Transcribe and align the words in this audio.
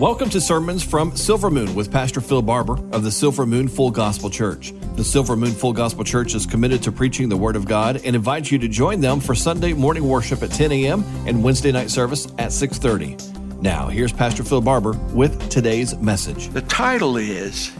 Welcome 0.00 0.30
to 0.30 0.40
Sermons 0.40 0.82
from 0.82 1.14
Silver 1.14 1.50
Moon 1.50 1.74
with 1.74 1.92
Pastor 1.92 2.22
Phil 2.22 2.40
Barber 2.40 2.78
of 2.90 3.02
the 3.02 3.10
Silver 3.10 3.44
Moon 3.44 3.68
Full 3.68 3.90
Gospel 3.90 4.30
Church. 4.30 4.72
The 4.96 5.04
Silver 5.04 5.36
Moon 5.36 5.50
Full 5.50 5.74
Gospel 5.74 6.04
Church 6.04 6.34
is 6.34 6.46
committed 6.46 6.82
to 6.84 6.90
preaching 6.90 7.28
the 7.28 7.36
Word 7.36 7.54
of 7.54 7.66
God 7.66 7.96
and 8.02 8.16
invites 8.16 8.50
you 8.50 8.58
to 8.60 8.66
join 8.66 9.02
them 9.02 9.20
for 9.20 9.34
Sunday 9.34 9.74
morning 9.74 10.08
worship 10.08 10.42
at 10.42 10.52
10 10.52 10.72
a.m. 10.72 11.04
and 11.26 11.44
Wednesday 11.44 11.70
night 11.70 11.90
service 11.90 12.28
at 12.38 12.50
6:30. 12.50 13.60
Now, 13.60 13.88
here's 13.88 14.10
Pastor 14.10 14.42
Phil 14.42 14.62
Barber 14.62 14.92
with 15.12 15.50
today's 15.50 15.94
message. 15.98 16.48
The 16.48 16.62
title 16.62 17.18
is 17.18 17.70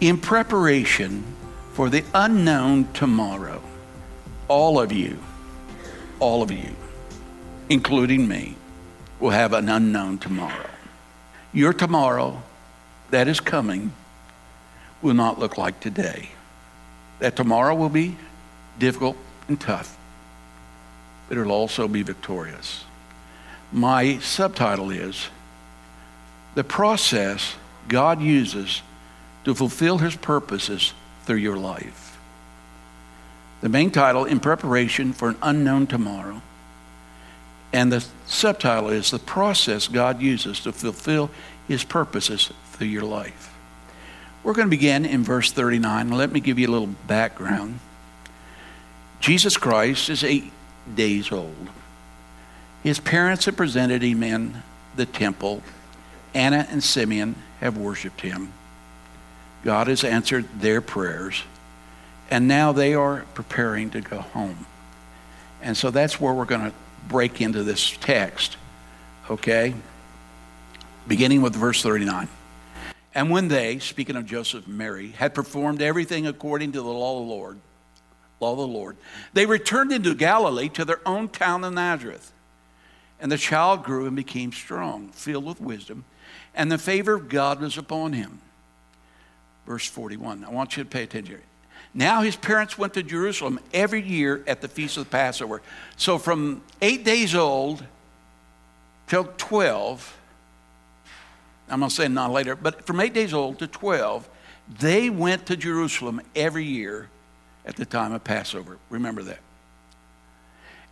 In 0.00 0.16
Preparation 0.16 1.22
for 1.74 1.90
the 1.90 2.02
Unknown 2.14 2.90
Tomorrow. 2.94 3.60
All 4.48 4.80
of 4.80 4.92
you, 4.92 5.18
all 6.20 6.40
of 6.40 6.50
you, 6.50 6.74
including 7.68 8.26
me, 8.26 8.56
will 9.20 9.28
have 9.28 9.52
an 9.52 9.68
unknown 9.68 10.16
tomorrow. 10.16 10.70
Your 11.54 11.72
tomorrow 11.72 12.42
that 13.10 13.28
is 13.28 13.38
coming 13.38 13.92
will 15.00 15.14
not 15.14 15.38
look 15.38 15.56
like 15.56 15.78
today. 15.78 16.30
That 17.20 17.36
tomorrow 17.36 17.76
will 17.76 17.88
be 17.88 18.16
difficult 18.78 19.16
and 19.46 19.60
tough, 19.60 19.96
but 21.28 21.38
it'll 21.38 21.52
also 21.52 21.86
be 21.86 22.02
victorious. 22.02 22.84
My 23.70 24.18
subtitle 24.18 24.90
is 24.90 25.28
The 26.56 26.64
Process 26.64 27.54
God 27.86 28.20
Uses 28.20 28.82
to 29.44 29.54
Fulfill 29.54 29.98
His 29.98 30.16
Purposes 30.16 30.92
Through 31.22 31.36
Your 31.36 31.56
Life. 31.56 32.18
The 33.60 33.68
main 33.68 33.92
title, 33.92 34.24
In 34.24 34.40
Preparation 34.40 35.12
for 35.12 35.28
an 35.28 35.36
Unknown 35.40 35.86
Tomorrow. 35.86 36.42
And 37.74 37.90
the 37.90 38.06
subtitle 38.26 38.90
is 38.90 39.10
The 39.10 39.18
Process 39.18 39.88
God 39.88 40.22
Uses 40.22 40.60
to 40.60 40.70
Fulfill 40.70 41.28
His 41.66 41.82
Purposes 41.82 42.52
Through 42.70 42.86
Your 42.86 43.02
Life. 43.02 43.52
We're 44.44 44.52
going 44.52 44.68
to 44.68 44.70
begin 44.70 45.04
in 45.04 45.24
verse 45.24 45.50
39. 45.50 46.10
Let 46.10 46.30
me 46.30 46.38
give 46.38 46.56
you 46.56 46.68
a 46.68 46.70
little 46.70 46.94
background. 47.08 47.80
Jesus 49.18 49.56
Christ 49.56 50.08
is 50.08 50.22
eight 50.22 50.52
days 50.94 51.32
old. 51.32 51.68
His 52.84 53.00
parents 53.00 53.46
have 53.46 53.56
presented 53.56 54.02
him 54.02 54.22
in 54.22 54.62
the 54.94 55.06
temple. 55.06 55.60
Anna 56.32 56.68
and 56.70 56.80
Simeon 56.80 57.34
have 57.58 57.76
worshiped 57.76 58.20
him. 58.20 58.52
God 59.64 59.88
has 59.88 60.04
answered 60.04 60.46
their 60.60 60.80
prayers, 60.80 61.42
and 62.30 62.46
now 62.46 62.70
they 62.70 62.94
are 62.94 63.24
preparing 63.34 63.90
to 63.90 64.00
go 64.00 64.20
home. 64.20 64.66
And 65.60 65.76
so 65.76 65.90
that's 65.90 66.20
where 66.20 66.32
we're 66.32 66.44
going 66.44 66.70
to 66.70 66.83
break 67.08 67.40
into 67.40 67.62
this 67.62 67.96
text, 67.98 68.56
okay? 69.30 69.74
Beginning 71.06 71.42
with 71.42 71.54
verse 71.54 71.82
39. 71.82 72.28
And 73.14 73.30
when 73.30 73.48
they, 73.48 73.78
speaking 73.78 74.16
of 74.16 74.26
Joseph 74.26 74.66
and 74.66 74.76
Mary, 74.76 75.10
had 75.10 75.34
performed 75.34 75.80
everything 75.80 76.26
according 76.26 76.72
to 76.72 76.82
the 76.82 76.88
law 76.88 77.20
of 77.20 77.26
the 77.26 77.32
Lord, 77.32 77.58
law 78.40 78.52
of 78.52 78.58
the 78.58 78.66
Lord, 78.66 78.96
they 79.32 79.46
returned 79.46 79.92
into 79.92 80.14
Galilee 80.14 80.68
to 80.70 80.84
their 80.84 81.00
own 81.06 81.28
town 81.28 81.62
of 81.64 81.72
Nazareth. 81.72 82.32
And 83.20 83.30
the 83.30 83.38
child 83.38 83.84
grew 83.84 84.06
and 84.06 84.16
became 84.16 84.52
strong, 84.52 85.08
filled 85.08 85.44
with 85.44 85.60
wisdom, 85.60 86.04
and 86.54 86.70
the 86.70 86.78
favor 86.78 87.14
of 87.14 87.28
God 87.28 87.60
was 87.60 87.78
upon 87.78 88.12
him. 88.12 88.40
Verse 89.66 89.86
41. 89.86 90.44
I 90.44 90.50
want 90.50 90.76
you 90.76 90.82
to 90.82 90.90
pay 90.90 91.04
attention. 91.04 91.40
Now 91.94 92.22
his 92.22 92.34
parents 92.34 92.76
went 92.76 92.94
to 92.94 93.02
Jerusalem 93.02 93.60
every 93.72 94.02
year 94.02 94.42
at 94.48 94.60
the 94.60 94.68
feast 94.68 94.96
of 94.96 95.04
the 95.04 95.10
Passover. 95.10 95.62
So 95.96 96.18
from 96.18 96.62
eight 96.82 97.04
days 97.04 97.34
old 97.36 97.84
till 99.06 99.24
12, 99.36 100.18
I'm 101.68 101.78
going 101.78 101.88
to 101.88 101.94
say 101.94 102.08
not 102.08 102.32
later, 102.32 102.56
but 102.56 102.84
from 102.84 103.00
eight 103.00 103.14
days 103.14 103.32
old 103.32 103.60
to 103.60 103.68
12, 103.68 104.28
they 104.80 105.08
went 105.08 105.46
to 105.46 105.56
Jerusalem 105.56 106.20
every 106.34 106.64
year 106.64 107.08
at 107.64 107.76
the 107.76 107.86
time 107.86 108.12
of 108.12 108.24
Passover. 108.24 108.78
Remember 108.90 109.22
that. 109.22 109.38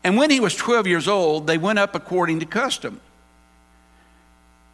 And 0.04 0.16
when 0.16 0.30
he 0.30 0.40
was 0.40 0.54
12 0.54 0.86
years 0.86 1.08
old, 1.08 1.46
they 1.46 1.58
went 1.58 1.78
up 1.78 1.94
according 1.94 2.40
to 2.40 2.46
custom. 2.46 3.00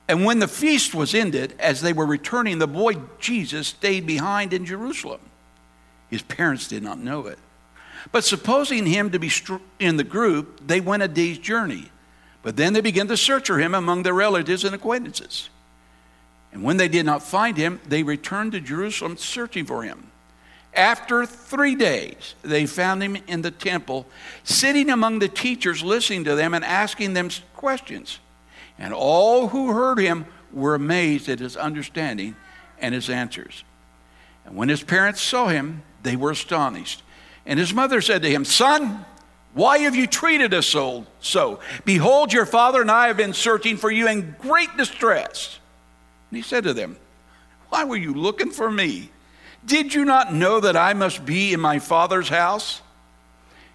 And 0.09 0.25
when 0.25 0.38
the 0.38 0.49
feast 0.49 0.94
was 0.94 1.15
ended, 1.15 1.55
as 1.59 1.81
they 1.81 1.93
were 1.93 2.06
returning, 2.06 2.59
the 2.59 2.67
boy 2.67 2.94
Jesus 3.19 3.69
stayed 3.69 4.06
behind 4.06 4.53
in 4.53 4.65
Jerusalem. 4.65 5.21
His 6.08 6.22
parents 6.22 6.69
did 6.69 6.82
not 6.82 6.98
know 6.98 7.26
it. 7.26 7.38
But 8.12 8.24
supposing 8.24 8.86
him 8.86 9.10
to 9.10 9.19
be 9.19 9.30
in 9.78 9.96
the 9.96 10.04
group, 10.04 10.66
they 10.66 10.80
went 10.80 11.02
a 11.02 11.08
day's 11.08 11.38
journey. 11.38 11.91
But 12.42 12.56
then 12.56 12.72
they 12.72 12.80
began 12.80 13.08
to 13.08 13.16
search 13.16 13.48
for 13.48 13.58
him 13.58 13.74
among 13.74 14.02
their 14.02 14.14
relatives 14.14 14.64
and 14.64 14.74
acquaintances. 14.74 15.50
And 16.52 16.62
when 16.62 16.76
they 16.76 16.88
did 16.88 17.04
not 17.04 17.22
find 17.22 17.56
him, 17.56 17.80
they 17.86 18.02
returned 18.02 18.52
to 18.52 18.60
Jerusalem 18.60 19.16
searching 19.16 19.66
for 19.66 19.82
him. 19.82 20.10
After 20.74 21.26
three 21.26 21.74
days, 21.74 22.34
they 22.42 22.66
found 22.66 23.02
him 23.02 23.16
in 23.26 23.42
the 23.42 23.50
temple, 23.50 24.06
sitting 24.44 24.90
among 24.90 25.19
the 25.19 25.28
teachers, 25.28 25.82
listening 25.82 26.25
to 26.25 26.34
them 26.34 26.54
and 26.54 26.64
asking 26.64 27.14
them 27.14 27.30
questions. 27.54 28.19
And 28.78 28.94
all 28.94 29.48
who 29.48 29.72
heard 29.72 29.98
him 29.98 30.26
were 30.52 30.75
amazed 30.75 31.28
at 31.28 31.40
his 31.40 31.56
understanding 31.56 32.36
and 32.78 32.94
his 32.94 33.10
answers. 33.10 33.64
And 34.48 34.56
when 34.56 34.70
his 34.70 34.82
parents 34.82 35.20
saw 35.20 35.48
him, 35.48 35.82
they 36.03 36.16
were 36.16 36.31
astonished. 36.31 37.03
And 37.44 37.59
his 37.59 37.75
mother 37.75 38.00
said 38.00 38.22
to 38.22 38.31
him, 38.31 38.47
Son, 38.47 39.04
why 39.53 39.78
have 39.81 39.94
you 39.94 40.06
treated 40.06 40.54
us 40.54 40.66
so? 40.66 41.60
Behold, 41.84 42.32
your 42.32 42.47
father 42.47 42.81
and 42.81 42.91
I 42.91 43.08
have 43.08 43.16
been 43.19 43.34
searching 43.34 43.76
for 43.76 43.91
you 43.91 44.08
in 44.08 44.34
great 44.38 44.75
distress. 44.78 45.58
And 46.31 46.38
he 46.38 46.42
said 46.42 46.64
to 46.64 46.72
them, 46.72 46.97
Why 47.69 47.84
were 47.84 47.97
you 47.97 48.14
looking 48.14 48.50
for 48.50 48.70
me? 48.70 49.10
Did 49.66 49.92
you 49.92 50.06
not 50.06 50.32
know 50.32 50.60
that 50.60 50.76
I 50.76 50.94
must 50.94 51.26
be 51.26 51.53
in 51.53 51.60
my 51.60 51.78
father's 51.78 52.31
house? 52.31 52.81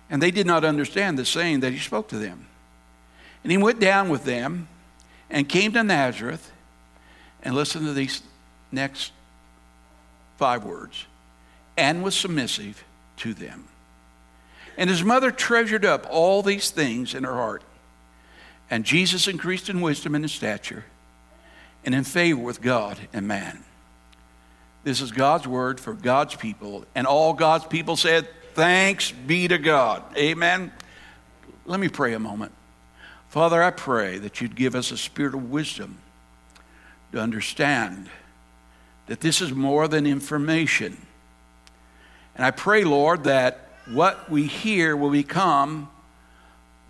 And 0.10 0.24
they 0.24 0.32
did 0.32 0.48
not 0.48 0.66
understand 0.66 1.20
the 1.20 1.26
saying 1.26 1.60
that 1.60 1.72
he 1.72 1.80
spoke 1.80 2.08
to 2.10 2.18
them. 2.18 2.48
And 3.44 3.52
he 3.52 3.58
went 3.60 3.80
down 3.80 4.10
with 4.10 4.24
them 4.24 4.68
and 5.30 5.48
came 5.48 5.72
to 5.74 5.84
Nazareth. 5.84 6.52
And 7.44 7.54
listen 7.54 7.86
to 7.86 7.94
these 7.94 8.24
next 8.72 9.12
five 10.44 10.66
words 10.66 11.06
and 11.78 12.04
was 12.04 12.14
submissive 12.14 12.84
to 13.16 13.34
them. 13.34 13.66
And 14.78 14.90
his 14.90 15.02
mother 15.02 15.32
treasured 15.32 15.86
up 15.86 16.06
all 16.10 16.42
these 16.42 16.70
things 16.70 17.16
in 17.16 17.24
her 17.24 17.32
heart. 17.32 17.64
And 18.70 18.84
Jesus 18.84 19.30
increased 19.30 19.70
in 19.70 19.80
wisdom 19.80 20.16
and 20.16 20.26
in 20.26 20.30
stature 20.30 20.84
and 21.86 21.96
in 21.96 22.04
favor 22.04 22.42
with 22.42 22.62
God 22.62 23.00
and 23.14 23.26
man. 23.26 23.64
This 24.84 25.00
is 25.00 25.14
God's 25.14 25.48
word 25.48 25.80
for 25.80 25.94
God's 25.94 26.36
people. 26.36 26.84
And 26.94 27.08
all 27.08 27.32
God's 27.32 27.66
people 27.66 27.96
said, 27.96 28.28
Thanks 28.54 29.12
be 29.12 29.48
to 29.48 29.58
God. 29.58 30.04
Amen. 30.18 30.74
Let 31.66 31.80
me 31.80 31.88
pray 31.88 32.16
a 32.16 32.20
moment. 32.20 32.52
Father, 33.30 33.64
I 33.64 33.72
pray 33.72 34.18
that 34.18 34.42
you'd 34.42 34.58
give 34.58 34.76
us 34.76 34.92
a 34.92 34.98
spirit 34.98 35.36
of 35.36 35.50
wisdom 35.50 36.00
to 37.14 37.22
understand 37.22 38.10
that 39.08 39.22
this 39.22 39.42
is 39.42 39.52
more 39.52 39.88
than 39.88 40.06
information 40.06 40.98
and 42.36 42.46
I 42.46 42.52
pray, 42.52 42.84
Lord, 42.84 43.26
that 43.26 43.68
what 43.92 44.30
we 44.30 44.48
hear 44.48 44.96
will 44.96 45.12
become 45.12 45.90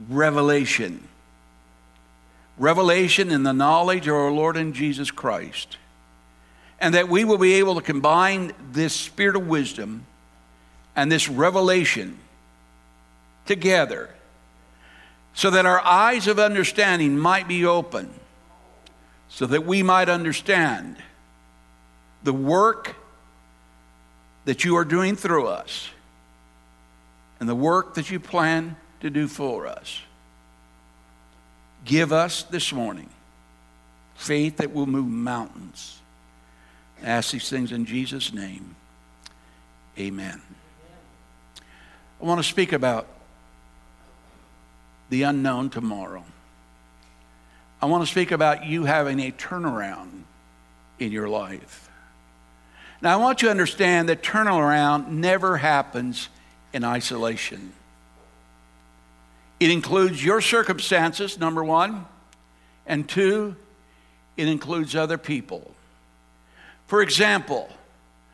revelation. 0.07 1.07
Revelation 2.57 3.31
in 3.31 3.43
the 3.43 3.53
knowledge 3.53 4.07
of 4.07 4.15
our 4.15 4.31
Lord 4.31 4.55
and 4.55 4.73
Jesus 4.73 5.11
Christ. 5.11 5.77
And 6.79 6.95
that 6.95 7.09
we 7.09 7.23
will 7.25 7.37
be 7.37 7.55
able 7.55 7.75
to 7.75 7.81
combine 7.81 8.53
this 8.71 8.93
spirit 8.93 9.35
of 9.35 9.47
wisdom 9.47 10.05
and 10.95 11.11
this 11.11 11.27
revelation 11.27 12.19
together 13.45 14.09
so 15.33 15.49
that 15.49 15.65
our 15.65 15.81
eyes 15.81 16.27
of 16.27 16.37
understanding 16.37 17.17
might 17.17 17.47
be 17.47 17.65
open, 17.65 18.07
so 19.29 19.47
that 19.47 19.65
we 19.65 19.81
might 19.81 20.07
understand 20.07 20.95
the 22.23 22.33
work 22.33 22.95
that 24.45 24.63
you 24.63 24.75
are 24.77 24.85
doing 24.85 25.15
through 25.15 25.47
us 25.47 25.89
and 27.39 27.47
the 27.47 27.55
work 27.55 27.95
that 27.95 28.09
you 28.09 28.19
plan 28.19 28.75
to 29.01 29.09
do 29.09 29.27
for 29.27 29.67
us. 29.67 30.01
Give 31.85 32.13
us 32.13 32.43
this 32.43 32.71
morning 32.71 33.09
faith 34.15 34.57
that 34.57 34.71
will 34.71 34.85
move 34.85 35.07
mountains. 35.07 35.99
I 37.01 37.07
ask 37.07 37.31
these 37.31 37.49
things 37.49 37.71
in 37.71 37.85
Jesus' 37.85 38.33
name. 38.33 38.75
Amen. 39.97 40.41
I 42.21 42.25
want 42.25 42.39
to 42.39 42.47
speak 42.47 42.71
about 42.71 43.07
the 45.09 45.23
unknown 45.23 45.69
tomorrow. 45.69 46.23
I 47.81 47.85
want 47.85 48.05
to 48.05 48.09
speak 48.09 48.31
about 48.31 48.65
you 48.65 48.85
having 48.85 49.19
a 49.19 49.31
turnaround 49.31 50.23
in 50.99 51.11
your 51.11 51.27
life. 51.27 51.89
Now, 53.03 53.11
I 53.11 53.15
want 53.17 53.41
you 53.41 53.49
to 53.49 53.51
understand 53.51 54.07
that 54.07 54.23
turnaround 54.23 55.09
never 55.09 55.57
happens 55.57 56.29
in 56.71 56.85
isolation. 56.85 57.73
It 59.59 59.69
includes 59.71 60.23
your 60.23 60.39
circumstances, 60.39 61.37
number 61.37 61.65
one, 61.65 62.05
and 62.87 63.07
two, 63.07 63.57
it 64.37 64.47
includes 64.47 64.95
other 64.95 65.17
people. 65.17 65.69
For 66.87 67.01
example, 67.01 67.67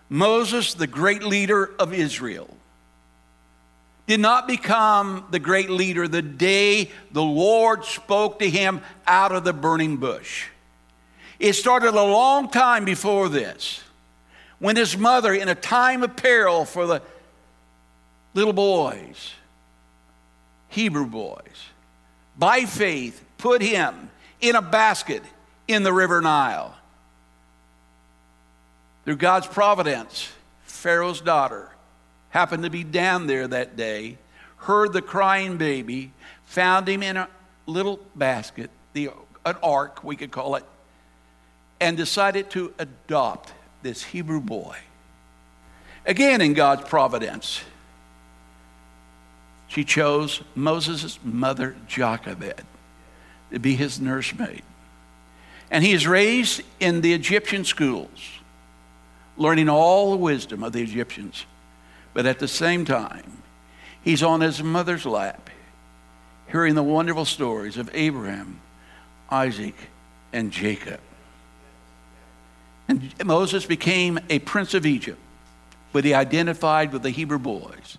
Moses, 0.08 0.76
the 0.76 0.86
great 0.86 1.24
leader 1.24 1.72
of 1.80 1.92
Israel, 1.92 2.56
did 4.06 4.20
not 4.20 4.48
become 4.48 5.26
the 5.32 5.40
great 5.40 5.72
leader 5.72 6.08
the 6.08 6.22
day 6.22 6.92
the 7.12 7.24
Lord 7.24 7.86
spoke 7.86 8.38
to 8.38 8.48
him 8.48 8.82
out 9.08 9.32
of 9.32 9.44
the 9.44 9.54
burning 9.54 9.98
bush. 9.98 10.46
It 11.40 11.54
started 11.54 11.96
a 11.96 12.04
long 12.04 12.52
time 12.52 12.86
before 12.86 13.30
this 13.30 13.82
when 14.60 14.76
his 14.76 14.98
mother, 14.98 15.34
in 15.34 15.48
a 15.48 15.56
time 15.56 16.04
of 16.04 16.16
peril 16.16 16.66
for 16.66 16.86
the 16.86 17.02
little 18.34 18.54
boys, 18.54 19.34
Hebrew 20.68 21.06
boys, 21.06 21.66
by 22.38 22.66
faith 22.66 23.24
put 23.38 23.62
him 23.62 24.12
in 24.42 24.56
a 24.56 24.62
basket 24.62 25.24
in 25.68 25.84
the 25.84 25.94
river 25.94 26.22
Nile. 26.22 26.76
Through 29.06 29.18
God's 29.18 29.48
providence, 29.48 30.30
Pharaoh's 30.64 31.22
daughter 31.22 31.70
happened 32.30 32.64
to 32.64 32.70
be 32.70 32.84
down 32.84 33.28
there 33.28 33.48
that 33.48 33.76
day, 33.76 34.18
heard 34.58 34.94
the 34.94 35.02
crying 35.02 35.58
baby, 35.58 36.12
found 36.46 36.88
him 36.88 37.02
in 37.02 37.18
a 37.18 37.28
little 37.66 38.00
basket, 38.16 38.70
the, 38.94 39.10
an 39.46 39.56
ark, 39.64 40.04
we 40.04 40.16
could 40.16 40.32
call 40.32 40.56
it, 40.56 40.66
and 41.80 41.98
decided 41.98 42.50
to 42.52 42.74
adopt 42.78 43.54
this 43.82 44.04
Hebrew 44.04 44.42
boy. 44.42 44.78
Again, 46.06 46.42
in 46.42 46.54
God's 46.54 46.88
providence, 46.88 47.62
she 49.68 49.84
chose 49.84 50.42
Moses' 50.56 51.20
mother, 51.24 51.76
Jochebed, 51.88 52.64
to 53.52 53.60
be 53.60 53.76
his 53.76 54.00
nursemaid. 54.00 54.64
And 55.72 55.84
he 55.84 55.92
is 55.92 56.08
raised 56.08 56.62
in 56.80 57.02
the 57.02 57.14
Egyptian 57.14 57.64
schools, 57.64 58.30
learning 59.38 59.70
all 59.70 60.12
the 60.12 60.18
wisdom 60.18 60.64
of 60.64 60.74
the 60.74 60.82
Egyptians. 60.82 61.46
But 62.14 62.26
at 62.26 62.40
the 62.40 62.48
same 62.48 62.86
time, 62.86 63.44
he's 64.04 64.24
on 64.24 64.42
his 64.42 64.64
mother's 64.64 65.06
lap, 65.06 65.50
hearing 66.52 66.74
the 66.74 66.84
wonderful 66.84 67.26
stories 67.26 67.78
of 67.78 67.92
Abraham, 67.94 68.60
Isaac, 69.30 69.76
and 70.34 70.52
Jacob. 70.52 71.00
And 72.90 73.14
Moses 73.26 73.66
became 73.66 74.20
a 74.30 74.40
prince 74.40 74.74
of 74.74 74.86
Egypt, 74.86 75.20
but 75.94 76.04
he 76.04 76.14
identified 76.14 76.92
with 76.92 77.04
the 77.04 77.12
Hebrew 77.12 77.40
boys. 77.40 77.98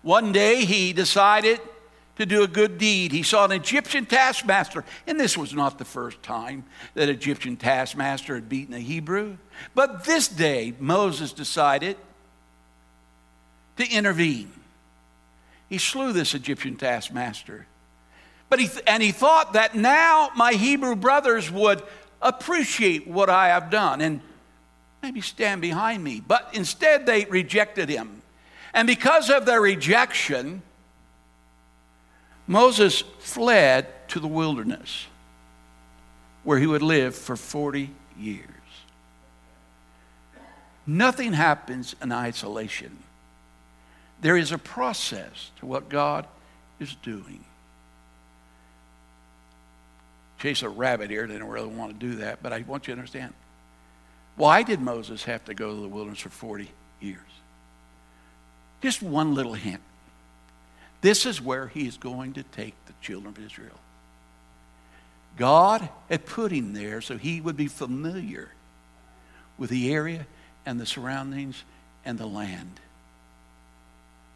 One 0.00 0.32
day 0.32 0.64
he 0.64 0.94
decided 0.94 1.60
to 2.16 2.24
do 2.24 2.42
a 2.42 2.48
good 2.48 2.78
deed. 2.78 3.12
He 3.12 3.22
saw 3.22 3.44
an 3.44 3.52
Egyptian 3.52 4.06
taskmaster, 4.06 4.84
and 5.06 5.18
this 5.18 5.36
was 5.36 5.52
not 5.52 5.78
the 5.78 5.84
first 5.84 6.22
time 6.22 6.64
that 6.94 7.08
Egyptian 7.08 7.56
taskmaster 7.56 8.34
had 8.34 8.48
beaten 8.48 8.74
a 8.74 8.80
Hebrew. 8.80 9.36
But 9.74 10.04
this 10.04 10.28
day, 10.28 10.72
Moses 10.78 11.32
decided 11.32 11.96
to 13.76 13.88
intervene. 13.88 14.52
He 15.68 15.78
slew 15.78 16.12
this 16.12 16.34
Egyptian 16.34 16.76
taskmaster. 16.76 17.66
But 18.48 18.60
he, 18.60 18.70
and 18.86 19.02
he 19.02 19.12
thought 19.12 19.52
that 19.52 19.74
now 19.74 20.30
my 20.34 20.54
Hebrew 20.54 20.96
brothers 20.96 21.50
would 21.50 21.82
appreciate 22.22 23.06
what 23.06 23.30
I 23.30 23.48
have 23.48 23.70
done 23.70 24.00
and 24.00 24.20
maybe 25.02 25.20
stand 25.20 25.60
behind 25.60 26.02
me. 26.02 26.22
But 26.26 26.50
instead, 26.52 27.06
they 27.06 27.24
rejected 27.26 27.88
him. 27.88 28.22
And 28.74 28.86
because 28.86 29.30
of 29.30 29.46
their 29.46 29.60
rejection, 29.60 30.62
Moses 32.46 33.02
fled 33.20 34.08
to 34.08 34.20
the 34.20 34.28
wilderness 34.28 35.06
where 36.44 36.58
he 36.58 36.66
would 36.66 36.82
live 36.82 37.14
for 37.14 37.36
40 37.36 37.90
years. 38.18 38.44
Nothing 40.86 41.34
happens 41.34 41.94
in 42.00 42.10
isolation. 42.10 42.96
There 44.22 44.36
is 44.36 44.52
a 44.52 44.58
process 44.58 45.50
to 45.58 45.66
what 45.66 45.90
God 45.90 46.26
is 46.80 46.94
doing. 47.02 47.44
Chase 50.38 50.62
a 50.62 50.68
rabbit 50.68 51.10
here, 51.10 51.26
didn't 51.26 51.46
really 51.46 51.68
want 51.68 51.92
to 51.92 52.06
do 52.06 52.16
that, 52.16 52.42
but 52.42 52.52
I 52.52 52.62
want 52.62 52.88
you 52.88 52.94
to 52.94 52.98
understand. 52.98 53.34
Why 54.38 54.62
did 54.62 54.80
Moses 54.80 55.24
have 55.24 55.44
to 55.46 55.54
go 55.54 55.74
to 55.74 55.80
the 55.80 55.88
wilderness 55.88 56.20
for 56.20 56.28
40 56.28 56.70
years? 57.00 57.18
Just 58.80 59.02
one 59.02 59.34
little 59.34 59.54
hint. 59.54 59.80
This 61.00 61.26
is 61.26 61.42
where 61.42 61.66
he 61.66 61.88
is 61.88 61.96
going 61.96 62.34
to 62.34 62.44
take 62.44 62.74
the 62.86 62.92
children 63.02 63.34
of 63.36 63.44
Israel. 63.44 63.78
God 65.36 65.88
had 66.08 66.24
put 66.24 66.52
him 66.52 66.72
there 66.72 67.00
so 67.00 67.18
he 67.18 67.40
would 67.40 67.56
be 67.56 67.66
familiar 67.66 68.48
with 69.58 69.70
the 69.70 69.92
area 69.92 70.24
and 70.64 70.78
the 70.78 70.86
surroundings 70.86 71.64
and 72.04 72.16
the 72.16 72.26
land. 72.26 72.78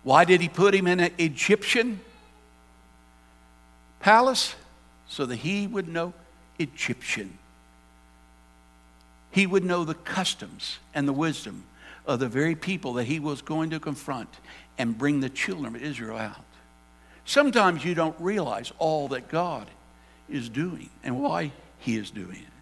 Why 0.02 0.24
did 0.24 0.40
he 0.40 0.48
put 0.48 0.74
him 0.74 0.88
in 0.88 0.98
an 0.98 1.12
Egyptian 1.18 2.00
palace? 4.00 4.56
So 5.08 5.26
that 5.26 5.36
he 5.36 5.68
would 5.68 5.86
know 5.86 6.12
Egyptian. 6.58 7.38
He 9.32 9.46
would 9.46 9.64
know 9.64 9.84
the 9.84 9.94
customs 9.94 10.78
and 10.94 11.08
the 11.08 11.12
wisdom 11.12 11.64
of 12.06 12.20
the 12.20 12.28
very 12.28 12.54
people 12.54 12.92
that 12.94 13.04
he 13.04 13.18
was 13.18 13.42
going 13.42 13.70
to 13.70 13.80
confront 13.80 14.28
and 14.78 14.96
bring 14.96 15.20
the 15.20 15.30
children 15.30 15.74
of 15.74 15.82
Israel 15.82 16.18
out. 16.18 16.44
Sometimes 17.24 17.84
you 17.84 17.94
don't 17.94 18.16
realize 18.20 18.72
all 18.78 19.08
that 19.08 19.28
God 19.28 19.68
is 20.28 20.48
doing 20.48 20.90
and 21.02 21.20
why 21.20 21.52
he 21.78 21.96
is 21.96 22.10
doing 22.10 22.36
it. 22.36 22.52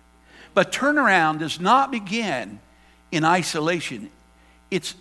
But 0.54 0.72
turnaround 0.72 1.40
does 1.40 1.60
not 1.60 1.90
begin 1.90 2.60
in 3.10 3.24
isolation, 3.24 4.10
it's 4.70 4.94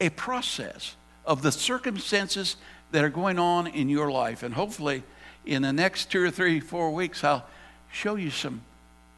a 0.00 0.10
process 0.10 0.94
of 1.24 1.40
the 1.40 1.52
circumstances 1.52 2.56
that 2.90 3.04
are 3.04 3.08
going 3.08 3.38
on 3.38 3.66
in 3.66 3.88
your 3.88 4.10
life. 4.10 4.42
And 4.42 4.54
hopefully, 4.54 5.02
in 5.46 5.62
the 5.62 5.72
next 5.72 6.10
two 6.10 6.22
or 6.22 6.30
three, 6.30 6.60
four 6.60 6.90
weeks, 6.90 7.24
I'll 7.24 7.46
show 7.90 8.16
you 8.16 8.30
some 8.30 8.62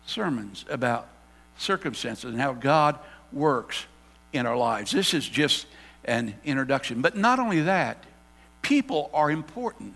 sermons 0.06 0.64
about 0.68 1.08
circumstances 1.60 2.30
and 2.30 2.40
how 2.40 2.52
God 2.52 2.98
works 3.32 3.86
in 4.32 4.46
our 4.46 4.56
lives. 4.56 4.90
This 4.90 5.14
is 5.14 5.28
just 5.28 5.66
an 6.04 6.34
introduction. 6.44 7.02
But 7.02 7.16
not 7.16 7.38
only 7.38 7.62
that, 7.62 8.04
people 8.62 9.10
are 9.12 9.30
important 9.30 9.94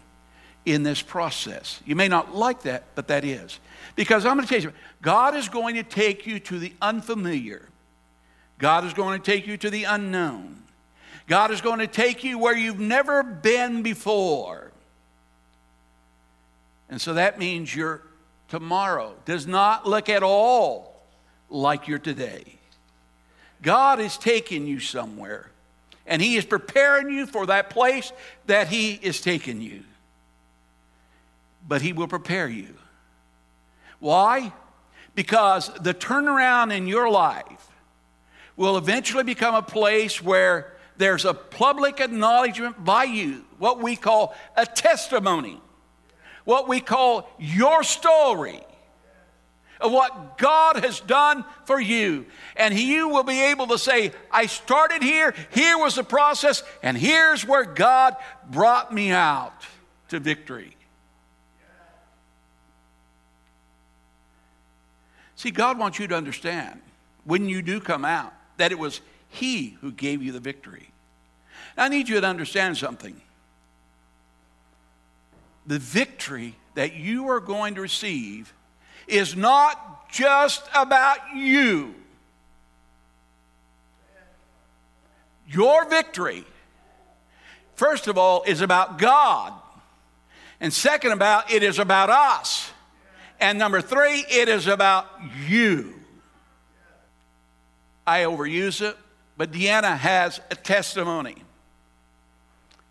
in 0.65 0.83
this 0.83 1.03
process. 1.03 1.81
You 1.85 1.97
may 1.97 2.09
not 2.09 2.35
like 2.35 2.63
that, 2.63 2.85
but 2.95 3.09
that 3.09 3.25
is. 3.25 3.59
Because 3.97 4.25
I'm 4.25 4.37
going 4.37 4.47
to 4.47 4.55
tell 4.55 4.63
you, 4.63 4.73
God 5.03 5.35
is 5.35 5.49
going 5.49 5.75
to 5.77 5.83
take 5.83 6.27
you 6.27 6.39
to 6.41 6.59
the 6.59 6.73
unfamiliar. 6.81 7.69
God 8.59 8.85
is 8.85 8.95
going 8.95 9.21
to 9.21 9.25
take 9.25 9.47
you 9.47 9.57
to 9.59 9.71
the 9.71 9.85
unknown. 9.85 10.63
God 11.27 11.51
is 11.51 11.61
going 11.61 11.81
to 11.81 11.87
take 11.87 12.25
you 12.25 12.39
where 12.39 12.57
you've 12.57 12.81
never 12.81 13.23
been 13.23 13.83
before. 13.83 14.71
And 16.89 17.01
so 17.01 17.15
that 17.15 17.39
means 17.39 17.75
your 17.75 18.03
tomorrow 18.49 19.15
does 19.25 19.47
not 19.47 19.87
look 19.87 20.09
at 20.09 20.23
all 20.23 20.94
like 21.49 21.89
you're 21.89 21.99
today. 21.99 22.45
God 23.63 24.01
is 24.01 24.19
taking 24.19 24.67
you 24.67 24.81
somewhere, 24.81 25.51
and 26.07 26.21
He 26.21 26.37
is 26.37 26.45
preparing 26.45 27.11
you 27.11 27.27
for 27.27 27.47
that 27.47 27.71
place 27.71 28.13
that 28.47 28.69
He 28.69 28.93
is 28.93 29.21
taking 29.21 29.61
you. 29.61 29.83
But 31.67 31.83
He 31.83 31.93
will 31.93 32.09
prepare 32.09 32.49
you. 32.49 32.75
Why? 34.01 34.53
Because 35.15 35.71
the 35.81 35.95
turnaround 35.95 36.77
in 36.77 36.87
your 36.87 37.11
life 37.11 37.71
will 38.57 38.77
eventually 38.77 39.25
become 39.25 39.55
a 39.55 39.63
place 39.63 40.23
where 40.23 40.75
there's 40.97 41.25
a 41.25 41.35
public 41.35 42.01
acknowledgement 42.01 42.85
by 42.85 43.05
you, 43.05 43.45
what 43.59 43.81
we 43.83 43.97
call 43.97 44.35
a 44.57 44.67
testimony, 44.67 45.61
what 46.45 46.69
we 46.69 46.81
call 46.81 47.29
your 47.39 47.83
story 47.83 48.61
of 49.81 49.93
what 49.93 50.39
God 50.39 50.83
has 50.85 51.01
done 51.01 51.45
for 51.65 51.81
you. 51.81 52.27
And 52.57 52.79
you 52.79 53.09
will 53.09 53.23
be 53.23 53.41
able 53.43 53.67
to 53.69 53.79
say, 53.79 54.13
I 54.31 54.47
started 54.47 55.03
here, 55.03 55.35
here 55.53 55.79
was 55.79 55.95
the 55.95 56.05
process, 56.05 56.63
and 56.83 56.97
here's 56.97 57.47
where 57.47 57.65
God 57.65 58.17
brought 58.51 58.93
me 58.93 59.11
out 59.11 59.65
to 60.09 60.21
victory. 60.21 60.77
See, 65.37 65.51
God 65.51 65.79
wants 65.79 65.99
you 65.99 66.07
to 66.09 66.17
understand 66.17 66.81
when 67.25 67.49
you 67.49 67.61
do 67.61 67.81
come 67.81 68.05
out 68.05 68.33
that 68.57 68.73
it 68.73 68.79
was 68.79 69.01
He 69.29 69.77
who 69.81 69.93
gave 69.93 70.23
you 70.23 70.33
the 70.33 70.41
victory. 70.41 70.91
I 71.77 71.89
need 71.89 72.09
you 72.09 72.21
to 72.21 72.27
understand 72.27 72.77
something. 72.77 73.21
The 75.67 75.79
victory 75.79 76.55
that 76.75 76.95
you 76.95 77.29
are 77.29 77.41
going 77.41 77.75
to 77.75 77.81
receive 77.81 78.53
is 79.07 79.37
not 79.37 80.11
just 80.11 80.65
about 80.75 81.19
you. 81.35 81.95
Your 85.49 85.85
victory, 85.89 86.45
first 87.75 88.09
of 88.09 88.17
all, 88.17 88.43
is 88.45 88.61
about 88.61 88.99
God. 88.99 89.53
And 90.61 90.73
second 90.73 91.13
about 91.13 91.53
it 91.53 91.63
is 91.63 91.79
about 91.79 92.11
us. 92.11 92.71
And 93.41 93.59
number 93.59 93.81
three, 93.81 94.25
it 94.31 94.49
is 94.49 94.67
about 94.67 95.07
you. 95.47 95.95
I 98.07 98.21
overuse 98.21 98.81
it, 98.81 98.97
but 99.37 99.51
Deanna 99.51 99.97
has 99.97 100.41
a 100.51 100.55
testimony. 100.55 101.37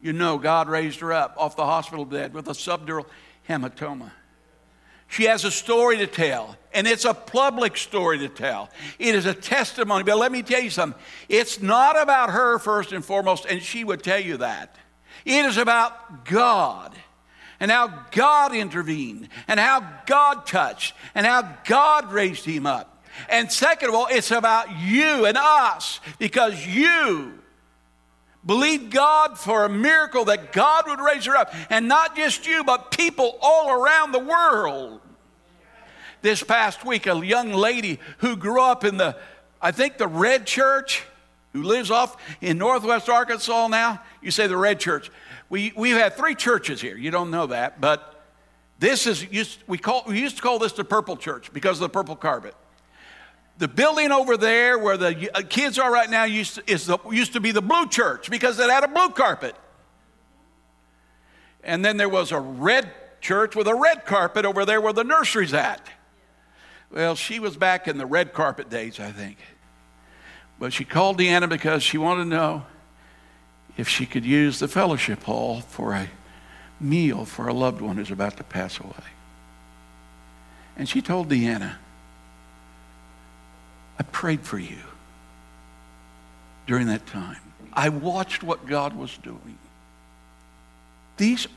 You 0.01 0.11
know, 0.11 0.37
God 0.37 0.67
raised 0.67 0.99
her 0.99 1.13
up 1.13 1.35
off 1.37 1.55
the 1.55 1.65
hospital 1.65 2.03
bed 2.03 2.33
with 2.33 2.47
a 2.47 2.51
subdural 2.51 3.05
hematoma. 3.47 4.11
She 5.13 5.25
has 5.25 5.45
a 5.45 5.51
story 5.51 5.97
to 5.97 6.07
tell, 6.07 6.57
and 6.73 6.87
it's 6.87 7.05
a 7.05 7.13
public 7.13 7.77
story 7.77 8.17
to 8.17 8.29
tell. 8.29 8.71
It 8.97 9.13
is 9.13 9.27
a 9.27 9.33
testimony. 9.35 10.03
But 10.03 10.17
let 10.17 10.31
me 10.31 10.41
tell 10.41 10.59
you 10.59 10.71
something 10.71 10.99
it's 11.29 11.61
not 11.61 12.01
about 12.01 12.31
her 12.31 12.57
first 12.57 12.91
and 12.91 13.05
foremost, 13.05 13.45
and 13.45 13.61
she 13.61 13.83
would 13.83 14.01
tell 14.01 14.19
you 14.19 14.37
that. 14.37 14.75
It 15.23 15.45
is 15.45 15.57
about 15.57 16.25
God 16.25 16.95
and 17.59 17.69
how 17.69 18.05
God 18.09 18.55
intervened 18.55 19.29
and 19.47 19.59
how 19.59 19.87
God 20.07 20.47
touched 20.47 20.95
and 21.13 21.27
how 21.27 21.57
God 21.65 22.11
raised 22.11 22.45
him 22.45 22.65
up. 22.65 23.05
And 23.29 23.51
second 23.51 23.89
of 23.89 23.95
all, 23.95 24.07
it's 24.09 24.31
about 24.31 24.75
you 24.79 25.27
and 25.27 25.37
us 25.37 25.99
because 26.17 26.65
you 26.65 27.37
believed 28.43 28.91
God 28.91 29.37
for 29.37 29.63
a 29.63 29.69
miracle 29.69 30.25
that 30.25 30.53
God 30.53 30.85
would 30.87 30.99
raise 30.99 31.25
her 31.25 31.35
up. 31.35 31.53
And 31.69 31.87
not 31.87 32.15
just 32.15 32.47
you, 32.47 32.63
but 32.63 32.89
people 32.89 33.37
all 33.43 33.69
around 33.69 34.11
the 34.11 34.17
world. 34.17 35.01
This 36.23 36.41
past 36.41 36.85
week, 36.85 37.05
a 37.05 37.23
young 37.25 37.51
lady 37.51 37.99
who 38.19 38.37
grew 38.37 38.61
up 38.61 38.85
in 38.85 38.95
the, 38.95 39.17
I 39.61 39.71
think, 39.71 39.97
the 39.97 40.07
Red 40.07 40.47
Church, 40.47 41.03
who 41.51 41.63
lives 41.63 41.91
off 41.91 42.15
in 42.39 42.57
northwest 42.57 43.09
Arkansas 43.09 43.67
now. 43.67 44.01
You 44.21 44.31
say 44.31 44.47
the 44.47 44.55
Red 44.55 44.79
Church. 44.79 45.11
We, 45.49 45.73
we've 45.75 45.97
had 45.97 46.15
three 46.15 46.33
churches 46.33 46.79
here. 46.79 46.95
You 46.95 47.11
don't 47.11 47.29
know 47.29 47.47
that, 47.47 47.81
but 47.81 48.23
this 48.79 49.05
is, 49.05 49.29
used, 49.33 49.63
we, 49.67 49.77
call, 49.77 50.05
we 50.07 50.17
used 50.17 50.37
to 50.37 50.41
call 50.41 50.59
this 50.59 50.71
the 50.71 50.85
Purple 50.85 51.17
Church 51.17 51.51
because 51.51 51.75
of 51.75 51.81
the 51.81 51.89
purple 51.89 52.15
carpet. 52.15 52.55
The 53.57 53.67
building 53.67 54.13
over 54.13 54.37
there 54.37 54.79
where 54.79 54.95
the 54.95 55.29
uh, 55.37 55.41
kids 55.41 55.77
are 55.77 55.91
right 55.91 56.09
now 56.09 56.23
used 56.23 56.55
to, 56.55 56.71
is 56.71 56.85
the, 56.85 56.97
used 57.11 57.33
to 57.33 57.41
be 57.41 57.51
the 57.51 57.61
Blue 57.61 57.85
Church 57.87 58.29
because 58.31 58.57
it 58.59 58.69
had 58.69 58.85
a 58.85 58.87
blue 58.87 59.09
carpet. 59.09 59.55
And 61.65 61.83
then 61.83 61.97
there 61.97 62.07
was 62.07 62.31
a 62.31 62.39
red 62.39 62.93
church 63.19 63.57
with 63.57 63.67
a 63.67 63.75
red 63.75 64.05
carpet 64.05 64.45
over 64.45 64.63
there 64.63 64.79
where 64.79 64.93
the 64.93 65.03
nursery's 65.03 65.53
at. 65.53 65.85
Well, 66.93 67.15
she 67.15 67.39
was 67.39 67.57
back 67.57 67.87
in 67.87 67.97
the 67.97 68.05
red 68.05 68.33
carpet 68.33 68.69
days, 68.69 68.99
I 68.99 69.11
think. 69.11 69.37
But 70.59 70.73
she 70.73 70.85
called 70.85 71.17
Deanna 71.17 71.49
because 71.49 71.81
she 71.81 71.97
wanted 71.97 72.25
to 72.25 72.29
know 72.29 72.65
if 73.75 73.89
she 73.89 74.05
could 74.05 74.23
use 74.23 74.59
the 74.59 74.67
fellowship 74.67 75.23
hall 75.23 75.61
for 75.61 75.93
a 75.93 76.07
meal 76.79 77.25
for 77.25 77.47
a 77.47 77.53
loved 77.53 77.81
one 77.81 77.97
who's 77.97 78.11
about 78.11 78.37
to 78.37 78.43
pass 78.43 78.79
away. 78.79 78.93
And 80.77 80.87
she 80.87 81.01
told 81.01 81.29
Deanna, 81.29 81.75
I 83.97 84.03
prayed 84.03 84.41
for 84.41 84.59
you 84.59 84.77
during 86.67 86.87
that 86.87 87.07
time. 87.07 87.41
I 87.73 87.89
watched 87.89 88.43
what 88.43 88.67
God 88.67 88.95
was 88.95 89.17
doing. 89.17 89.57
These 91.17 91.47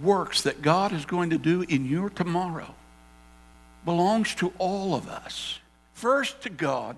works 0.00 0.42
that 0.42 0.62
God 0.62 0.92
is 0.92 1.04
going 1.04 1.30
to 1.30 1.38
do 1.38 1.62
in 1.62 1.86
your 1.86 2.08
tomorrow 2.08 2.74
belongs 3.84 4.34
to 4.36 4.52
all 4.58 4.94
of 4.94 5.08
us. 5.08 5.58
First 5.92 6.42
to 6.42 6.50
God, 6.50 6.96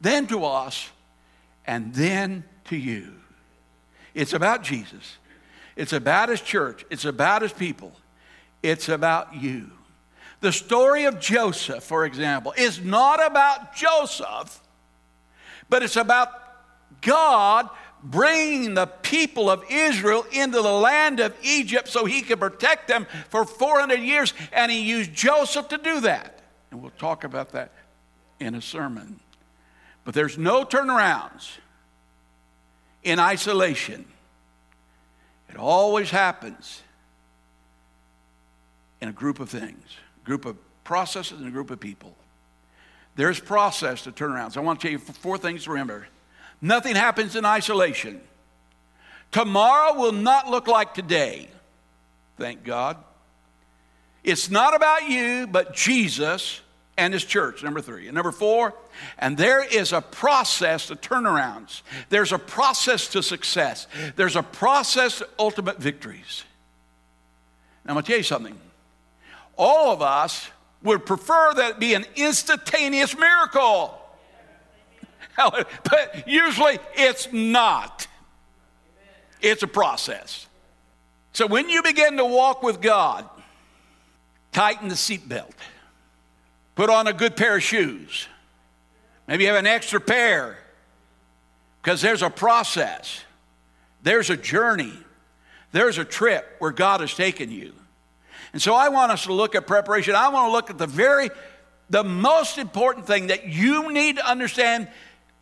then 0.00 0.26
to 0.28 0.44
us, 0.44 0.90
and 1.66 1.94
then 1.94 2.44
to 2.64 2.76
you. 2.76 3.14
It's 4.14 4.32
about 4.32 4.62
Jesus. 4.62 5.18
It's 5.76 5.92
about 5.92 6.28
his 6.28 6.40
church. 6.40 6.84
It's 6.90 7.04
about 7.04 7.42
his 7.42 7.52
people. 7.52 7.92
It's 8.62 8.88
about 8.88 9.34
you. 9.36 9.70
The 10.40 10.52
story 10.52 11.04
of 11.04 11.20
Joseph, 11.20 11.84
for 11.84 12.04
example, 12.04 12.52
is 12.56 12.80
not 12.84 13.24
about 13.24 13.74
Joseph, 13.74 14.60
but 15.68 15.82
it's 15.82 15.96
about 15.96 16.30
God 17.00 17.68
bringing 18.02 18.74
the 18.74 18.86
people 18.86 19.48
of 19.48 19.64
Israel 19.70 20.26
into 20.32 20.60
the 20.60 20.72
land 20.72 21.20
of 21.20 21.34
Egypt 21.42 21.88
so 21.88 22.04
he 22.04 22.22
could 22.22 22.40
protect 22.40 22.88
them 22.88 23.06
for 23.30 23.44
400 23.44 24.00
years, 24.00 24.34
and 24.52 24.70
he 24.70 24.82
used 24.82 25.12
Joseph 25.14 25.68
to 25.68 25.78
do 25.78 26.00
that. 26.00 26.40
And 26.70 26.82
we'll 26.82 26.92
talk 26.98 27.24
about 27.24 27.52
that 27.52 27.70
in 28.40 28.54
a 28.54 28.62
sermon. 28.62 29.20
But 30.04 30.14
there's 30.14 30.36
no 30.36 30.64
turnarounds 30.64 31.58
in 33.02 33.18
isolation. 33.18 34.04
It 35.48 35.56
always 35.56 36.10
happens 36.10 36.82
in 39.00 39.08
a 39.08 39.12
group 39.12 39.38
of 39.38 39.50
things, 39.50 39.84
group 40.24 40.44
of 40.44 40.56
processes 40.84 41.38
and 41.38 41.48
a 41.48 41.50
group 41.50 41.70
of 41.70 41.78
people. 41.78 42.14
There's 43.14 43.38
process 43.38 44.02
to 44.04 44.12
turnarounds. 44.12 44.56
I 44.56 44.60
want 44.60 44.80
to 44.80 44.86
tell 44.86 44.92
you 44.92 44.98
four 44.98 45.36
things 45.36 45.64
to 45.64 45.70
remember. 45.70 46.06
Nothing 46.62 46.94
happens 46.94 47.34
in 47.34 47.44
isolation. 47.44 48.20
Tomorrow 49.32 49.98
will 49.98 50.12
not 50.12 50.48
look 50.48 50.68
like 50.68 50.94
today. 50.94 51.48
Thank 52.38 52.62
God. 52.64 52.96
It's 54.22 54.48
not 54.48 54.74
about 54.76 55.08
you, 55.08 55.48
but 55.48 55.74
Jesus 55.74 56.60
and 56.96 57.12
his 57.12 57.24
church, 57.24 57.64
number 57.64 57.80
three. 57.80 58.06
And 58.06 58.14
number 58.14 58.30
four, 58.30 58.74
and 59.18 59.36
there 59.36 59.64
is 59.64 59.92
a 59.92 60.00
process 60.00 60.86
to 60.86 60.94
turnarounds. 60.96 61.82
There's 62.10 62.32
a 62.32 62.38
process 62.38 63.08
to 63.08 63.22
success. 63.22 63.88
There's 64.14 64.36
a 64.36 64.42
process 64.42 65.18
to 65.18 65.28
ultimate 65.38 65.78
victories. 65.78 66.44
Now, 67.84 67.90
I'm 67.90 67.94
going 67.94 68.04
to 68.04 68.08
tell 68.08 68.18
you 68.18 68.22
something. 68.22 68.58
All 69.56 69.92
of 69.92 70.02
us 70.02 70.48
would 70.82 71.04
prefer 71.06 71.54
that 71.54 71.70
it 71.72 71.78
be 71.80 71.94
an 71.94 72.04
instantaneous 72.14 73.16
miracle. 73.16 73.98
but 75.36 76.24
usually 76.26 76.78
it's 76.94 77.32
not. 77.32 78.06
It's 79.40 79.62
a 79.62 79.66
process. 79.66 80.46
So 81.32 81.46
when 81.46 81.68
you 81.68 81.82
begin 81.82 82.16
to 82.18 82.24
walk 82.24 82.62
with 82.62 82.80
God, 82.80 83.28
tighten 84.52 84.88
the 84.88 84.94
seatbelt. 84.94 85.52
Put 86.74 86.90
on 86.90 87.06
a 87.06 87.12
good 87.12 87.36
pair 87.36 87.56
of 87.56 87.62
shoes. 87.62 88.28
Maybe 89.26 89.46
have 89.46 89.56
an 89.56 89.66
extra 89.66 90.00
pair 90.00 90.58
because 91.80 92.00
there's 92.00 92.22
a 92.22 92.30
process, 92.30 93.24
there's 94.02 94.30
a 94.30 94.36
journey, 94.36 94.92
there's 95.72 95.98
a 95.98 96.04
trip 96.04 96.56
where 96.58 96.70
God 96.70 97.00
has 97.00 97.14
taken 97.14 97.50
you. 97.50 97.72
And 98.52 98.60
so 98.60 98.74
I 98.74 98.88
want 98.90 99.10
us 99.10 99.24
to 99.24 99.32
look 99.32 99.54
at 99.54 99.66
preparation. 99.66 100.14
I 100.14 100.28
want 100.28 100.48
to 100.48 100.52
look 100.52 100.70
at 100.70 100.78
the 100.78 100.86
very, 100.86 101.30
the 101.88 102.04
most 102.04 102.58
important 102.58 103.06
thing 103.06 103.28
that 103.28 103.48
you 103.48 103.90
need 103.92 104.16
to 104.16 104.28
understand 104.28 104.88